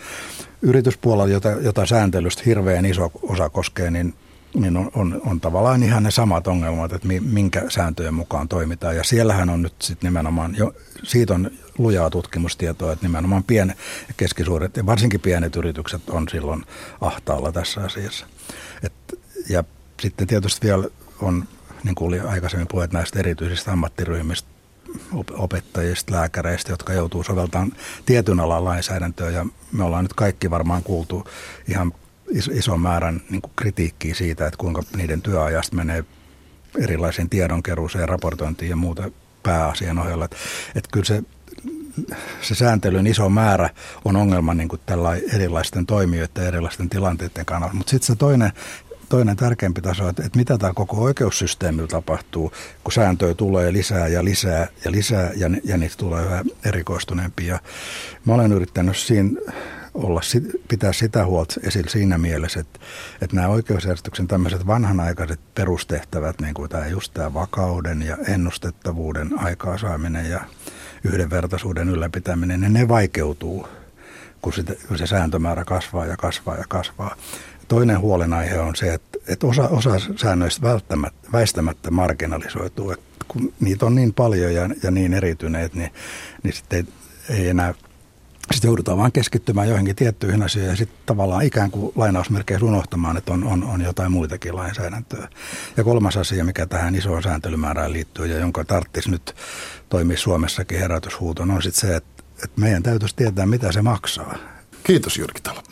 [0.63, 4.15] Yrityspuolella, jota, jota sääntelystä hirveän iso osa koskee, niin
[4.55, 8.97] niin on, on, on tavallaan ihan ne samat ongelmat, että minkä sääntöjen mukaan toimitaan.
[8.97, 13.75] Ja siellähän on nyt sitten nimenomaan, jo, siitä on lujaa tutkimustietoa, että nimenomaan pien
[14.17, 16.65] keskisuuret ja varsinkin pienet yritykset on silloin
[17.01, 18.27] ahtaalla tässä asiassa.
[18.83, 18.93] Et,
[19.49, 19.65] ja
[20.01, 20.85] sitten tietysti vielä
[21.21, 21.45] on,
[21.85, 24.49] niin kuin oli aikaisemmin puheet näistä erityisistä ammattiryhmistä,
[25.33, 27.73] opettajista, lääkäreistä, jotka joutuu soveltamaan
[28.07, 29.31] tietyn alan lainsäädäntöä.
[29.31, 31.29] Ja me ollaan nyt kaikki varmaan kuultu
[31.69, 31.93] ihan
[32.51, 36.05] ison määrän niin kuin kritiikkiä siitä, että kuinka niiden työajasta menee
[36.79, 39.11] erilaisiin tiedonkeruuseen, raportointiin ja muuta
[39.43, 40.25] pääasian ohella.
[40.25, 40.37] Että,
[40.75, 41.23] että kyllä se,
[42.41, 43.71] se sääntelyn iso määrä
[44.05, 44.81] on ongelma niin kuin
[45.33, 47.75] erilaisten toimijoiden ja erilaisten tilanteiden kannalta.
[47.75, 48.53] Mutta sitten se toinen,
[49.09, 52.53] toinen tärkeämpi taso, että, että mitä tämä koko oikeussysteemillä tapahtuu,
[52.85, 57.59] kun sääntöjä tulee lisää ja lisää ja lisää ja, ja niitä tulee yhä erikoistuneempia.
[58.25, 59.41] mä olen yrittänyt siinä
[59.95, 60.21] olla,
[60.69, 62.81] pitää sitä huolta esillä siinä mielessä, että,
[63.21, 70.31] että nämä oikeusjärjestyksen tämmöiset vanhanaikaiset perustehtävät, niin kuin tämä just tämä vakauden ja ennustettavuuden aikaansaaminen
[70.31, 70.41] ja
[71.05, 73.69] yhdenvertaisuuden ylläpitäminen, niin ne vaikeutuu,
[74.43, 77.17] kun, sitä, kun se sääntömäärä kasvaa ja kasvaa ja kasvaa.
[77.69, 82.91] Toinen huolenaihe on se, että, että osa, osa säännöistä välttämättä, väistämättä marginalisoituu.
[82.91, 85.91] Että kun niitä on niin paljon ja, ja niin erityneet, niin,
[86.43, 86.89] niin sitten
[87.31, 87.75] ei, ei enää
[88.53, 93.33] sitten joudutaan vaan keskittymään joihinkin tiettyihin asioihin ja sitten tavallaan ikään kuin lainausmerkeissä unohtamaan, että
[93.33, 95.29] on, on, on jotain muitakin lainsäädäntöä.
[95.77, 99.35] Ja kolmas asia, mikä tähän isoon sääntelymäärään liittyy ja jonka tarttisi nyt
[99.89, 104.35] toimia Suomessakin herätyshuuton, on sitten se, että, että meidän täytyisi tietää, mitä se maksaa.
[104.85, 105.63] Kiitos Jyrki Talo.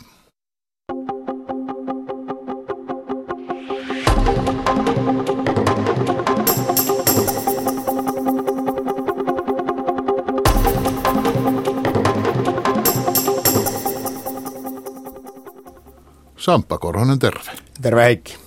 [16.41, 17.51] Samppa Korhonen, terve.
[17.81, 18.37] Terve Heikki.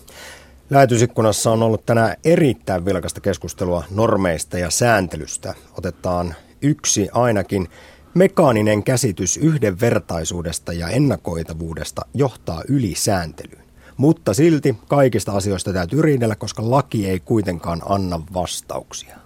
[0.70, 5.54] Lähetysikkunassa on ollut tänään erittäin vilkasta keskustelua normeista ja sääntelystä.
[5.78, 7.68] Otetaan yksi ainakin.
[8.14, 13.64] Mekaaninen käsitys yhdenvertaisuudesta ja ennakoitavuudesta johtaa ylisääntelyyn.
[13.96, 19.16] Mutta silti kaikista asioista täytyy riidellä, koska laki ei kuitenkaan anna vastauksia.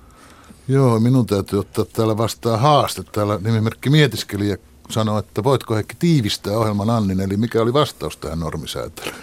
[0.68, 3.02] Joo, minun täytyy ottaa täällä vastaan haaste.
[3.02, 4.56] Täällä nimimerkki mietiskeli ja
[4.90, 9.16] sanoi, että voitko Heikki tiivistää ohjelman Annin, eli mikä oli vastaus tähän normisäätelyyn.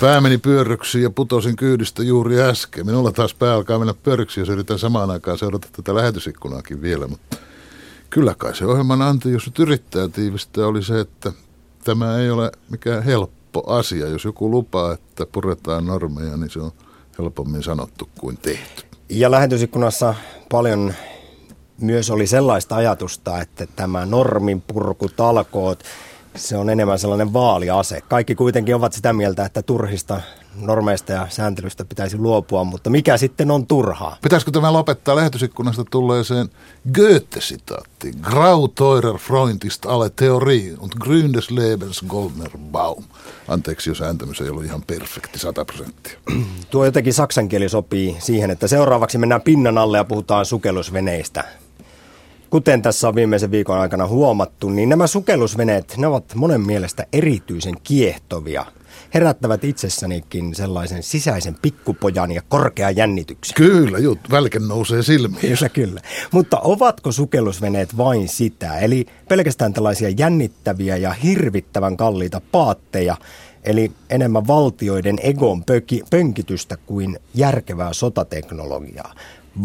[0.00, 2.86] Pää meni pyörryksiin ja putosin kyydistä juuri äsken.
[2.86, 7.06] Minulla taas pää alkaa mennä pyörryksiin, jos yritän samaan aikaan seurata tätä lähetysikkunaakin vielä.
[7.06, 7.36] Mutta
[8.10, 11.32] kyllä kai se ohjelman anti, jos nyt yrittää tiivistää, oli se, että
[11.84, 14.08] tämä ei ole mikään helppo asia.
[14.08, 16.72] Jos joku lupaa, että puretaan normeja, niin se on
[17.18, 18.82] helpommin sanottu kuin tehty.
[19.08, 20.14] Ja lähetysikkunassa
[20.50, 20.94] paljon
[21.84, 24.62] myös oli sellaista ajatusta, että tämä normin
[25.16, 25.84] talkoot,
[26.36, 28.00] se on enemmän sellainen vaaliase.
[28.08, 30.20] Kaikki kuitenkin ovat sitä mieltä, että turhista
[30.60, 34.16] normeista ja sääntelystä pitäisi luopua, mutta mikä sitten on turhaa?
[34.22, 36.48] Pitäisikö tämä lopettaa lähetysikkunasta tulleeseen
[36.94, 38.14] Goethe-sitaattiin?
[38.22, 43.04] Grau teurer Freundist alle Theorie und gründes Lebens Goldner Baum.
[43.48, 46.18] Anteeksi, jos ääntämys ei ollut ihan perfekti, 100 prosenttia.
[46.70, 51.44] Tuo jotenkin saksankieli sopii siihen, että seuraavaksi mennään pinnan alle ja puhutaan sukellusveneistä.
[52.54, 57.74] Kuten tässä on viimeisen viikon aikana huomattu, niin nämä sukellusveneet, ne ovat monen mielestä erityisen
[57.82, 58.66] kiehtovia.
[59.14, 63.54] Herättävät itsessänikin sellaisen sisäisen pikkupojan ja korkean jännityksen.
[63.54, 65.40] Kyllä, jut, välke nousee silmiin.
[65.40, 66.00] Kyllä, kyllä.
[66.30, 68.78] Mutta ovatko sukellusveneet vain sitä?
[68.78, 73.16] Eli pelkästään tällaisia jännittäviä ja hirvittävän kalliita paatteja,
[73.64, 75.64] eli enemmän valtioiden egon
[76.10, 79.14] pönkitystä kuin järkevää sotateknologiaa.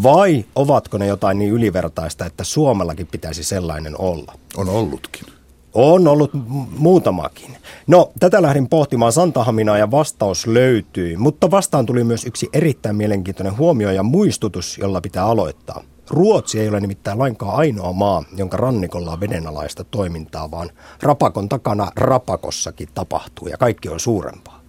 [0.02, 4.32] Vai ovatko ne jotain niin ylivertaista, että Suomellakin pitäisi sellainen olla?
[4.56, 5.26] On ollutkin.
[5.74, 6.30] On ollut
[6.78, 7.56] muutamakin.
[7.86, 13.56] No, tätä lähdin pohtimaan Santahaminaa ja vastaus löytyi, mutta vastaan tuli myös yksi erittäin mielenkiintoinen
[13.56, 15.82] huomio ja muistutus, jolla pitää aloittaa.
[16.10, 20.70] Ruotsi ei ole nimittäin lainkaan ainoa maa, jonka rannikolla on vedenalaista toimintaa, vaan
[21.02, 24.59] rapakon takana rapakossakin tapahtuu ja kaikki on suurempaa.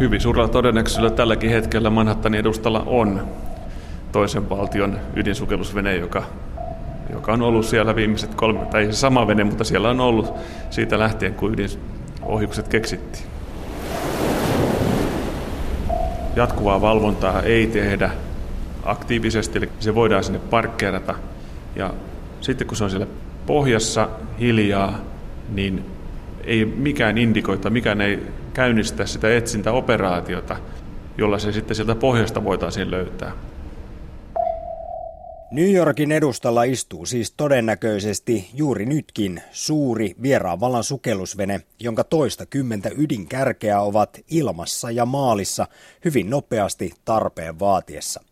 [0.00, 3.28] Hyvin suurella todennäköisyydellä tälläkin hetkellä Manhattanin edustalla on
[4.12, 6.22] toisen valtion ydinsukellusvene, joka,
[7.12, 10.34] joka on ollut siellä viimeiset kolme, tai se sama vene, mutta siellä on ollut
[10.70, 13.24] siitä lähtien, kun ydinohjukset keksittiin.
[16.36, 18.10] Jatkuvaa valvontaa ei tehdä
[18.84, 21.14] aktiivisesti, eli se voidaan sinne parkkeerata.
[21.76, 21.94] Ja
[22.40, 23.06] sitten kun se on siellä
[23.46, 24.08] pohjassa
[24.40, 24.98] hiljaa,
[25.48, 25.84] niin
[26.44, 28.22] ei mikään indikoita, mikään ei
[28.58, 30.56] käynnistää sitä etsintäoperaatiota,
[31.18, 33.32] jolla se sitten sieltä pohjasta voitaisiin löytää.
[35.50, 43.80] New Yorkin edustalla istuu siis todennäköisesti juuri nytkin suuri vieraan sukellusvene, jonka toista kymmentä ydinkärkeä
[43.80, 45.66] ovat ilmassa ja maalissa
[46.04, 48.27] hyvin nopeasti tarpeen vaatiessa.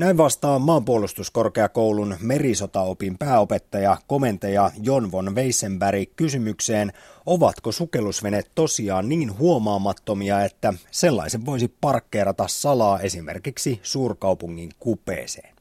[0.00, 6.92] Näin vastaa maanpuolustuskorkeakoulun merisotaopin pääopettaja, komentaja Jon von Weissenberg kysymykseen,
[7.26, 15.54] ovatko sukellusveneet tosiaan niin huomaamattomia, että sellaisen voisi parkkeerata salaa esimerkiksi suurkaupungin kupeeseen.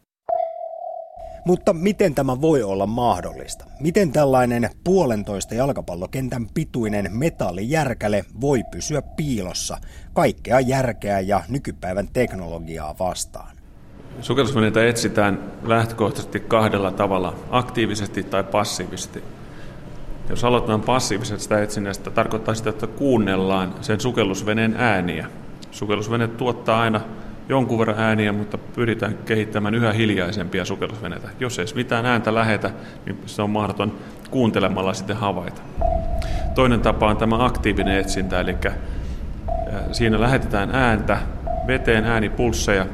[1.45, 3.65] Mutta miten tämä voi olla mahdollista?
[3.79, 9.77] Miten tällainen puolentoista jalkapallokentän pituinen metallijärkäle voi pysyä piilossa
[10.13, 13.58] kaikkea järkeä ja nykypäivän teknologiaa vastaan?
[14.21, 19.23] Sukellusveneitä etsitään lähtökohtaisesti kahdella tavalla, aktiivisesti tai passiivisesti.
[20.29, 25.27] Jos aloitetaan passiivisesta etsinnästä, tarkoittaa sitä, että kuunnellaan sen sukellusveneen ääniä.
[25.71, 27.01] Sukellusvene tuottaa aina
[27.49, 31.29] jonkun verran ääniä, mutta pyritään kehittämään yhä hiljaisempia sukellusveneitä.
[31.39, 32.71] Jos ei mitään ääntä lähetä,
[33.05, 33.93] niin se on mahdoton
[34.31, 35.61] kuuntelemalla sitten havaita.
[36.55, 38.55] Toinen tapa on tämä aktiivinen etsintä, eli
[39.91, 41.17] siinä lähetetään ääntä,
[41.67, 42.85] veteen äänipulsseja,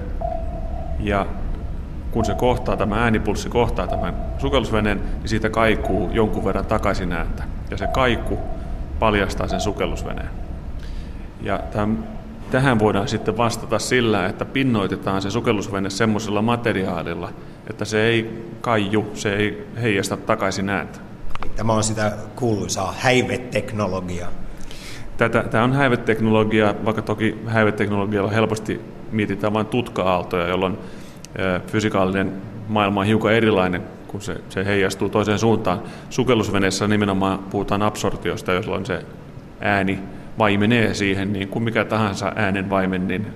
[1.00, 1.26] ja
[2.12, 7.44] kun se kohtaa, tämä äänipulssi kohtaa tämän sukellusveneen, niin siitä kaikuu jonkun verran takaisin ääntä.
[7.72, 8.40] Ja se kaiku
[9.00, 10.30] paljastaa sen sukellusveneen.
[11.42, 12.16] Ja tämän
[12.52, 17.30] Tähän voidaan sitten vastata sillä, että pinnoitetaan se sukellusvene semmoisella materiaalilla,
[17.70, 21.00] että se ei kaiju, se ei heijasta takaisin ääntä.
[21.56, 24.30] Tämä on sitä kuuluisaa häiveteknologiaa.
[25.18, 28.82] Tätä, tämä on häiveteknologia, vaikka toki häiveteknologialla helposti
[29.12, 30.78] mietitään vain tutka-aaltoja, jolloin
[31.68, 32.34] fysikaalinen
[32.68, 35.82] maailma on hiukan erilainen, kun se, se heijastuu toiseen suuntaan.
[36.10, 39.06] Sukellusveneessä nimenomaan puhutaan absortiosta, jolloin se
[39.62, 40.00] ääni
[40.38, 43.08] vaimenee siihen niin kuin mikä tahansa äänen vaimen.
[43.08, 43.28] Niin...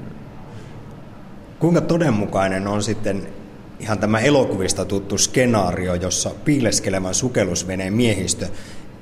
[1.59, 3.27] Kuinka todenmukainen on sitten
[3.79, 8.47] ihan tämä elokuvista tuttu skenaario, jossa piileskelevän sukellusveneen miehistö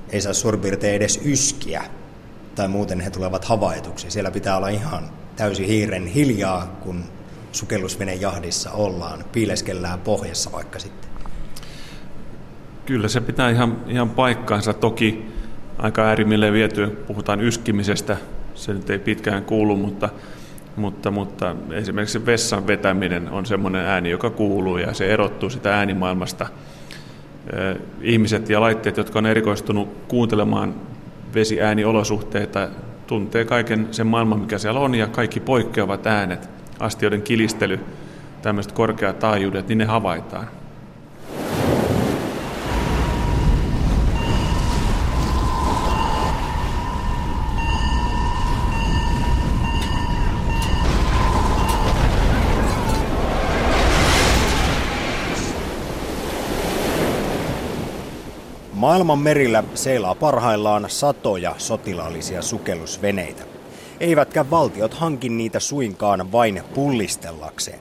[0.10, 1.84] ei saa suurin edes yskiä,
[2.56, 4.12] tai muuten he tulevat havaituksi.
[4.12, 5.04] Siellä pitää olla ihan
[5.38, 7.04] täysin hiiren hiljaa, kun
[7.52, 11.10] sukellusveneen jahdissa ollaan, piileskellään pohjassa vaikka sitten.
[12.86, 14.74] Kyllä se pitää ihan, ihan paikkaansa.
[14.74, 15.26] Toki
[15.78, 16.88] aika äärimmilleen viety.
[16.88, 18.18] Puhutaan yskimisestä,
[18.56, 20.10] se nyt ei pitkään kuulu, mutta,
[20.76, 26.48] mutta, mutta esimerkiksi vessan vetäminen on semmoinen ääni, joka kuuluu ja se erottuu sitä äänimaailmasta.
[28.02, 30.76] Ihmiset ja laitteet, jotka on erikoistunut kuuntelemaan
[31.34, 32.70] vesiääniolosuhteita,
[33.08, 36.50] tuntee kaiken sen maailman, mikä siellä on, ja kaikki poikkeavat äänet,
[36.80, 37.80] astioiden kilistely,
[38.42, 40.48] tämmöiset korkeat taajuudet, niin ne havaitaan.
[58.78, 63.44] Maailman merillä seilaa parhaillaan satoja sotilaallisia sukellusveneitä.
[64.00, 67.80] Eivätkä valtiot hankin niitä suinkaan vain pullistellakseen.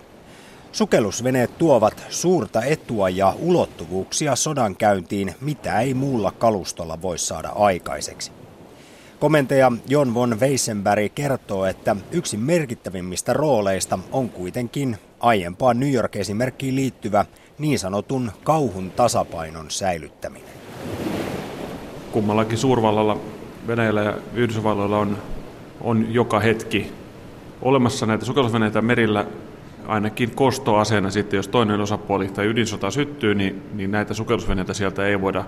[0.73, 8.33] Sukellusveneet tuovat suurta etua ja ulottuvuuksia sodan käyntiin, mitä ei muulla kalustolla voi saada aikaiseksi.
[9.19, 17.25] Komentaja John von Weissenberg kertoo, että yksi merkittävimmistä rooleista on kuitenkin aiempaan New York-esimerkkiin liittyvä
[17.59, 20.56] niin sanotun kauhun tasapainon säilyttäminen
[22.13, 23.19] kummallakin suurvallalla,
[23.67, 25.19] Venäjällä ja Yhdysvalloilla on,
[25.81, 26.93] on joka hetki
[27.63, 29.27] olemassa näitä sukellusveneitä merillä
[29.87, 35.21] ainakin kostoaseena sitten, jos toinen osapuoli tai ydinsota syttyy, niin, niin näitä sukellusveneitä sieltä ei
[35.21, 35.45] voida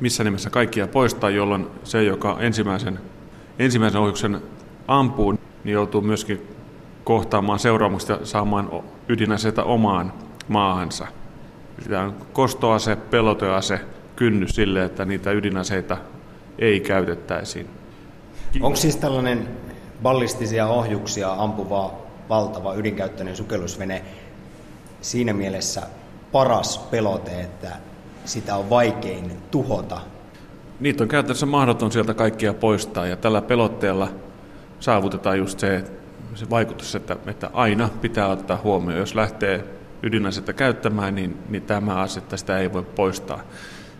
[0.00, 2.98] missä nimessä kaikkia poistaa, jolloin se, joka ensimmäisen,
[3.58, 4.42] ensimmäisen ohjuksen
[4.88, 5.32] ampuu,
[5.64, 6.42] niin joutuu myöskin
[7.04, 8.70] kohtaamaan seuraamuksia ja saamaan
[9.08, 10.12] ydinaseita omaan
[10.48, 11.06] maahansa.
[11.88, 13.80] Tämä on kostoase, pelotease,
[14.16, 15.96] kynnys sille, että niitä ydinaseita
[16.58, 17.66] ei käytettäisi.
[18.60, 19.48] Onko siis tällainen
[20.02, 21.94] ballistisia ohjuksia ampuva
[22.28, 24.02] valtava ydinkäyttöinen sukellusvene
[25.00, 25.82] siinä mielessä
[26.32, 27.68] paras pelote, että
[28.24, 30.00] sitä on vaikein tuhota?
[30.80, 34.08] Niitä on käytännössä mahdoton sieltä kaikkia poistaa ja tällä pelotteella
[34.80, 35.84] saavutetaan just se,
[36.34, 39.00] se vaikutus, että, että aina pitää ottaa huomioon.
[39.00, 39.64] Jos lähtee
[40.02, 43.40] ydinasetta käyttämään, niin, niin tämä asetta sitä ei voi poistaa.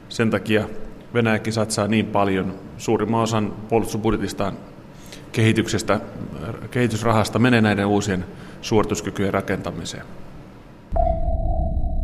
[0.09, 0.69] Sen takia
[1.15, 4.59] Venäjäkin satsaa niin paljon, suurimman osan puolustusbudjetistaan
[5.33, 6.01] kehityksestä,
[6.71, 8.25] kehitysrahasta menee näiden uusien
[8.61, 10.03] suorituskykyjen rakentamiseen.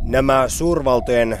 [0.03, 1.37] Nämä suurvaltojen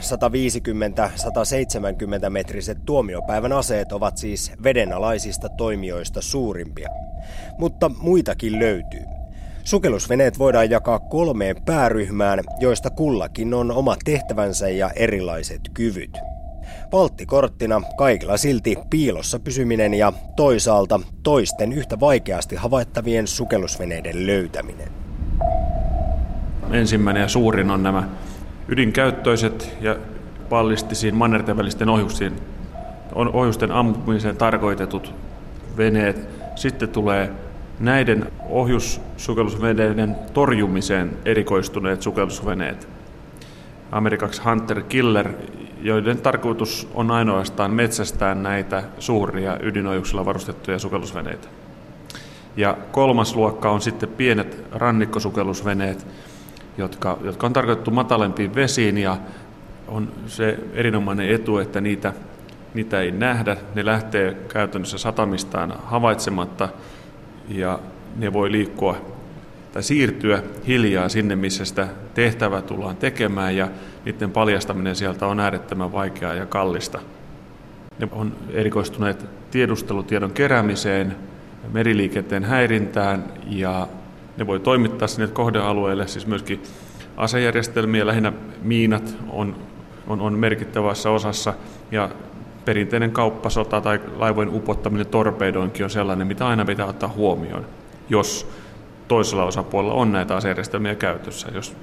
[2.25, 6.89] 150-170 metriset tuomiopäivän aseet ovat siis vedenalaisista toimijoista suurimpia.
[7.57, 9.03] Mutta muitakin löytyy.
[9.63, 16.32] Sukellusveneet voidaan jakaa kolmeen pääryhmään, joista kullakin on oma tehtävänsä ja erilaiset kyvyt.
[16.93, 24.87] Valttikorttina kaikilla silti piilossa pysyminen ja toisaalta toisten yhtä vaikeasti havaittavien sukellusveneiden löytäminen.
[26.71, 28.03] Ensimmäinen ja suurin on nämä
[28.67, 29.95] ydinkäyttöiset ja
[30.49, 32.33] ballistisiin mannerten välisten ohjuksiin,
[33.15, 35.13] ohjusten ampumiseen tarkoitetut
[35.77, 36.29] veneet.
[36.55, 37.31] Sitten tulee
[37.79, 42.87] näiden ohjussukellusveneiden torjumiseen erikoistuneet sukellusveneet.
[43.91, 45.33] Amerikaksi Hunter Killer,
[45.83, 51.47] joiden tarkoitus on ainoastaan metsästää näitä suuria ydinohjuksilla varustettuja sukellusveneitä.
[52.57, 56.07] Ja kolmas luokka on sitten pienet rannikkosukellusveneet,
[56.77, 59.17] jotka, jotka on tarkoitettu matalempiin vesiin ja
[59.87, 62.13] on se erinomainen etu, että niitä,
[62.73, 63.57] niitä ei nähdä.
[63.75, 66.69] Ne lähtee käytännössä satamistaan havaitsematta
[67.49, 67.79] ja
[68.15, 68.97] ne voi liikkua
[69.73, 73.67] tai siirtyä hiljaa sinne, missä sitä tehtävää tullaan tekemään ja
[74.05, 76.99] niiden paljastaminen sieltä on äärettömän vaikeaa ja kallista.
[77.99, 81.15] Ne on erikoistuneet tiedustelutiedon keräämiseen,
[81.73, 83.87] meriliikenteen häirintään ja
[84.37, 86.63] ne voi toimittaa sinne kohdealueelle, siis myöskin
[87.17, 89.55] asejärjestelmiä, lähinnä miinat on,
[90.07, 91.53] on, on merkittävässä osassa
[91.91, 92.09] ja
[92.65, 97.65] perinteinen kauppasota tai laivojen upottaminen torpeidoinkin on sellainen, mitä aina pitää ottaa huomioon,
[98.09, 98.47] jos
[99.07, 101.47] toisella osapuolella on näitä asejärjestelmiä käytössä.
[101.53, 101.75] Jos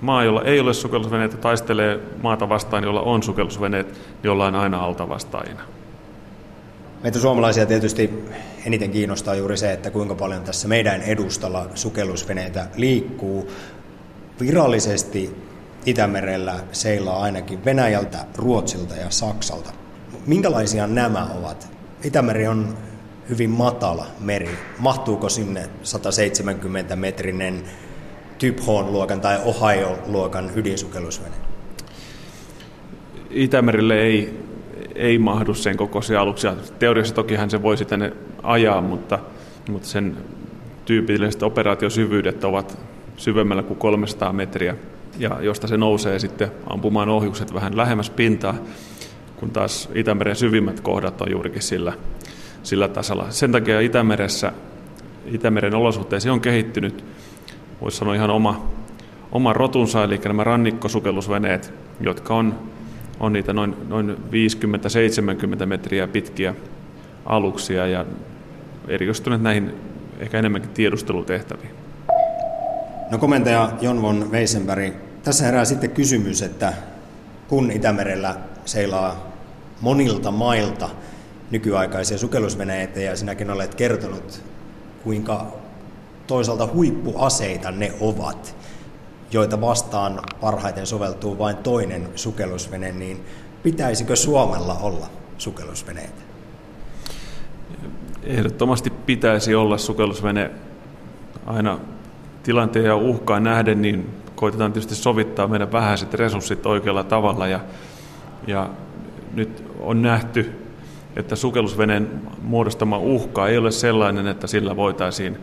[0.00, 5.62] maa, jolla ei ole sukellusveneitä, taistelee maata vastaan, jolla on sukellusveneet, niin ollaan aina altavastaajina.
[7.02, 8.24] Meitä suomalaisia tietysti
[8.66, 13.50] eniten kiinnostaa juuri se, että kuinka paljon tässä meidän edustalla sukellusveneitä liikkuu.
[14.40, 15.36] Virallisesti
[15.86, 19.70] Itämerellä seilaa ainakin Venäjältä, Ruotsilta ja Saksalta.
[20.26, 21.68] Minkälaisia nämä ovat?
[22.04, 22.76] Itämeri on
[23.30, 24.50] hyvin matala meri.
[24.78, 27.62] Mahtuuko sinne 170 metrinen
[28.38, 31.34] Typhon-luokan tai Ohio-luokan ydinsukellusvene?
[33.30, 34.40] Itämerille ei,
[34.94, 36.56] ei mahdu sen kokoisia aluksia.
[36.78, 38.12] Teoriassa tokihan se voisi tänne
[38.42, 39.18] ajaa, mutta,
[39.68, 40.16] mutta sen
[40.84, 42.78] tyypilliset operaatiosyvyydet ovat
[43.16, 44.76] syvemmällä kuin 300 metriä,
[45.18, 48.54] ja josta se nousee sitten ampumaan ohjukset vähän lähemmäs pintaa,
[49.36, 51.92] kun taas Itämeren syvimmät kohdat on juurikin sillä,
[52.62, 53.30] sillä tasolla.
[53.30, 54.52] Sen takia Itämeressä,
[55.26, 57.04] Itämeren olosuhteisiin on kehittynyt,
[57.80, 58.68] voisi sanoa ihan oma,
[59.32, 62.58] oma rotunsa, eli nämä rannikkosukellusveneet, jotka on,
[63.20, 64.16] on niitä noin, noin
[65.62, 66.54] 50-70 metriä pitkiä
[67.26, 68.04] aluksia ja
[68.88, 69.74] erikoistuneet näihin
[70.18, 71.70] ehkä enemmänkin tiedustelutehtäviin.
[73.10, 76.72] No komentaja Jon von Weisenberg, tässä herää sitten kysymys, että
[77.48, 79.32] kun Itämerellä seilaa
[79.80, 80.88] monilta mailta
[81.50, 84.42] nykyaikaisia sukellusveneitä ja sinäkin olet kertonut,
[85.04, 85.46] kuinka
[86.26, 88.56] toisaalta huippuaseita ne ovat,
[89.32, 93.24] joita vastaan parhaiten soveltuu vain toinen sukellusvene, niin
[93.62, 95.06] pitäisikö Suomella olla
[95.38, 96.22] sukellusveneitä?
[98.22, 100.50] Ehdottomasti pitäisi olla sukellusvene
[101.46, 101.78] aina
[102.42, 107.60] tilanteen ja uhkaan nähden, niin koitetaan tietysti sovittaa meidän vähäiset resurssit oikealla tavalla ja,
[108.46, 108.70] ja
[109.34, 110.52] nyt on nähty,
[111.16, 115.38] että sukellusveneen muodostama uhka ei ole sellainen, että sillä voitaisiin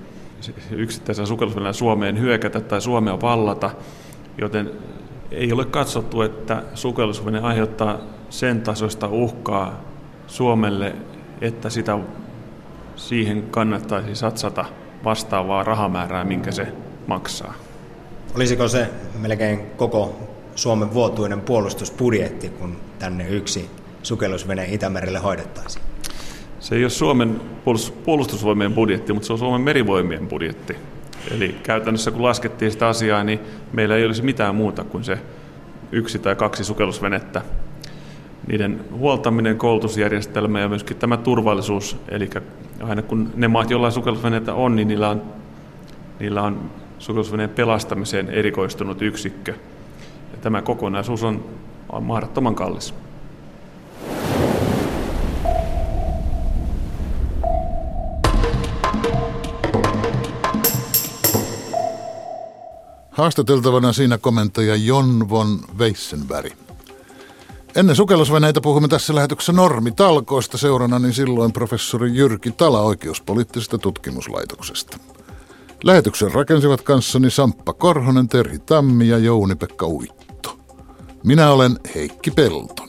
[0.72, 3.72] yksittäisellä sukellusveneellä Suomeen hyökätä tai Suomea vallata,
[4.38, 4.72] joten
[5.32, 7.98] ei ole katsottu, että sukellusvene aiheuttaa
[8.30, 9.82] sen tasoista uhkaa
[10.28, 10.96] Suomelle,
[11.42, 12.00] että sitä
[12.96, 14.66] siihen kannattaisi satsata
[15.04, 16.68] vastaavaa rahamäärää, minkä se
[17.08, 17.54] maksaa.
[18.36, 18.90] Olisiko se
[19.20, 20.20] melkein koko
[20.56, 23.70] Suomen vuotuinen puolustusbudjetti, kun tänne yksi
[24.08, 25.86] sukellusvene Itämerelle hoidettaisiin?
[26.60, 27.42] Se ei ole Suomen
[28.06, 30.76] puolustusvoimien budjetti, mutta se on Suomen merivoimien budjetti.
[31.32, 33.40] Eli käytännössä kun laskettiin sitä asiaa, niin
[33.74, 35.20] meillä ei olisi mitään muuta kuin se
[35.92, 37.42] yksi tai kaksi sukellusvenettä.
[38.48, 42.30] Niiden huoltaminen, koulutusjärjestelmä ja myöskin tämä turvallisuus, eli
[42.82, 45.22] aina kun ne maat, joilla sukellusveneitä on, niin niillä on,
[46.20, 49.54] niillä on sukellusveneen pelastamiseen erikoistunut yksikkö.
[50.32, 51.46] Ja tämä kokonaisuus on,
[51.90, 52.94] on mahdottoman kallis.
[63.18, 66.54] Haastateltavana siinä komentaja Jon von Weissenberg.
[67.76, 74.98] Ennen sukellusveneitä puhumme tässä lähetyksessä normitalkoista seurana niin silloin professori Jyrki Tala oikeuspoliittisesta tutkimuslaitoksesta.
[75.84, 80.60] Lähetyksen rakensivat kanssani Samppa Korhonen, Terhi Tammi ja Jouni-Pekka Uitto.
[81.24, 82.88] Minä olen Heikki Pelto.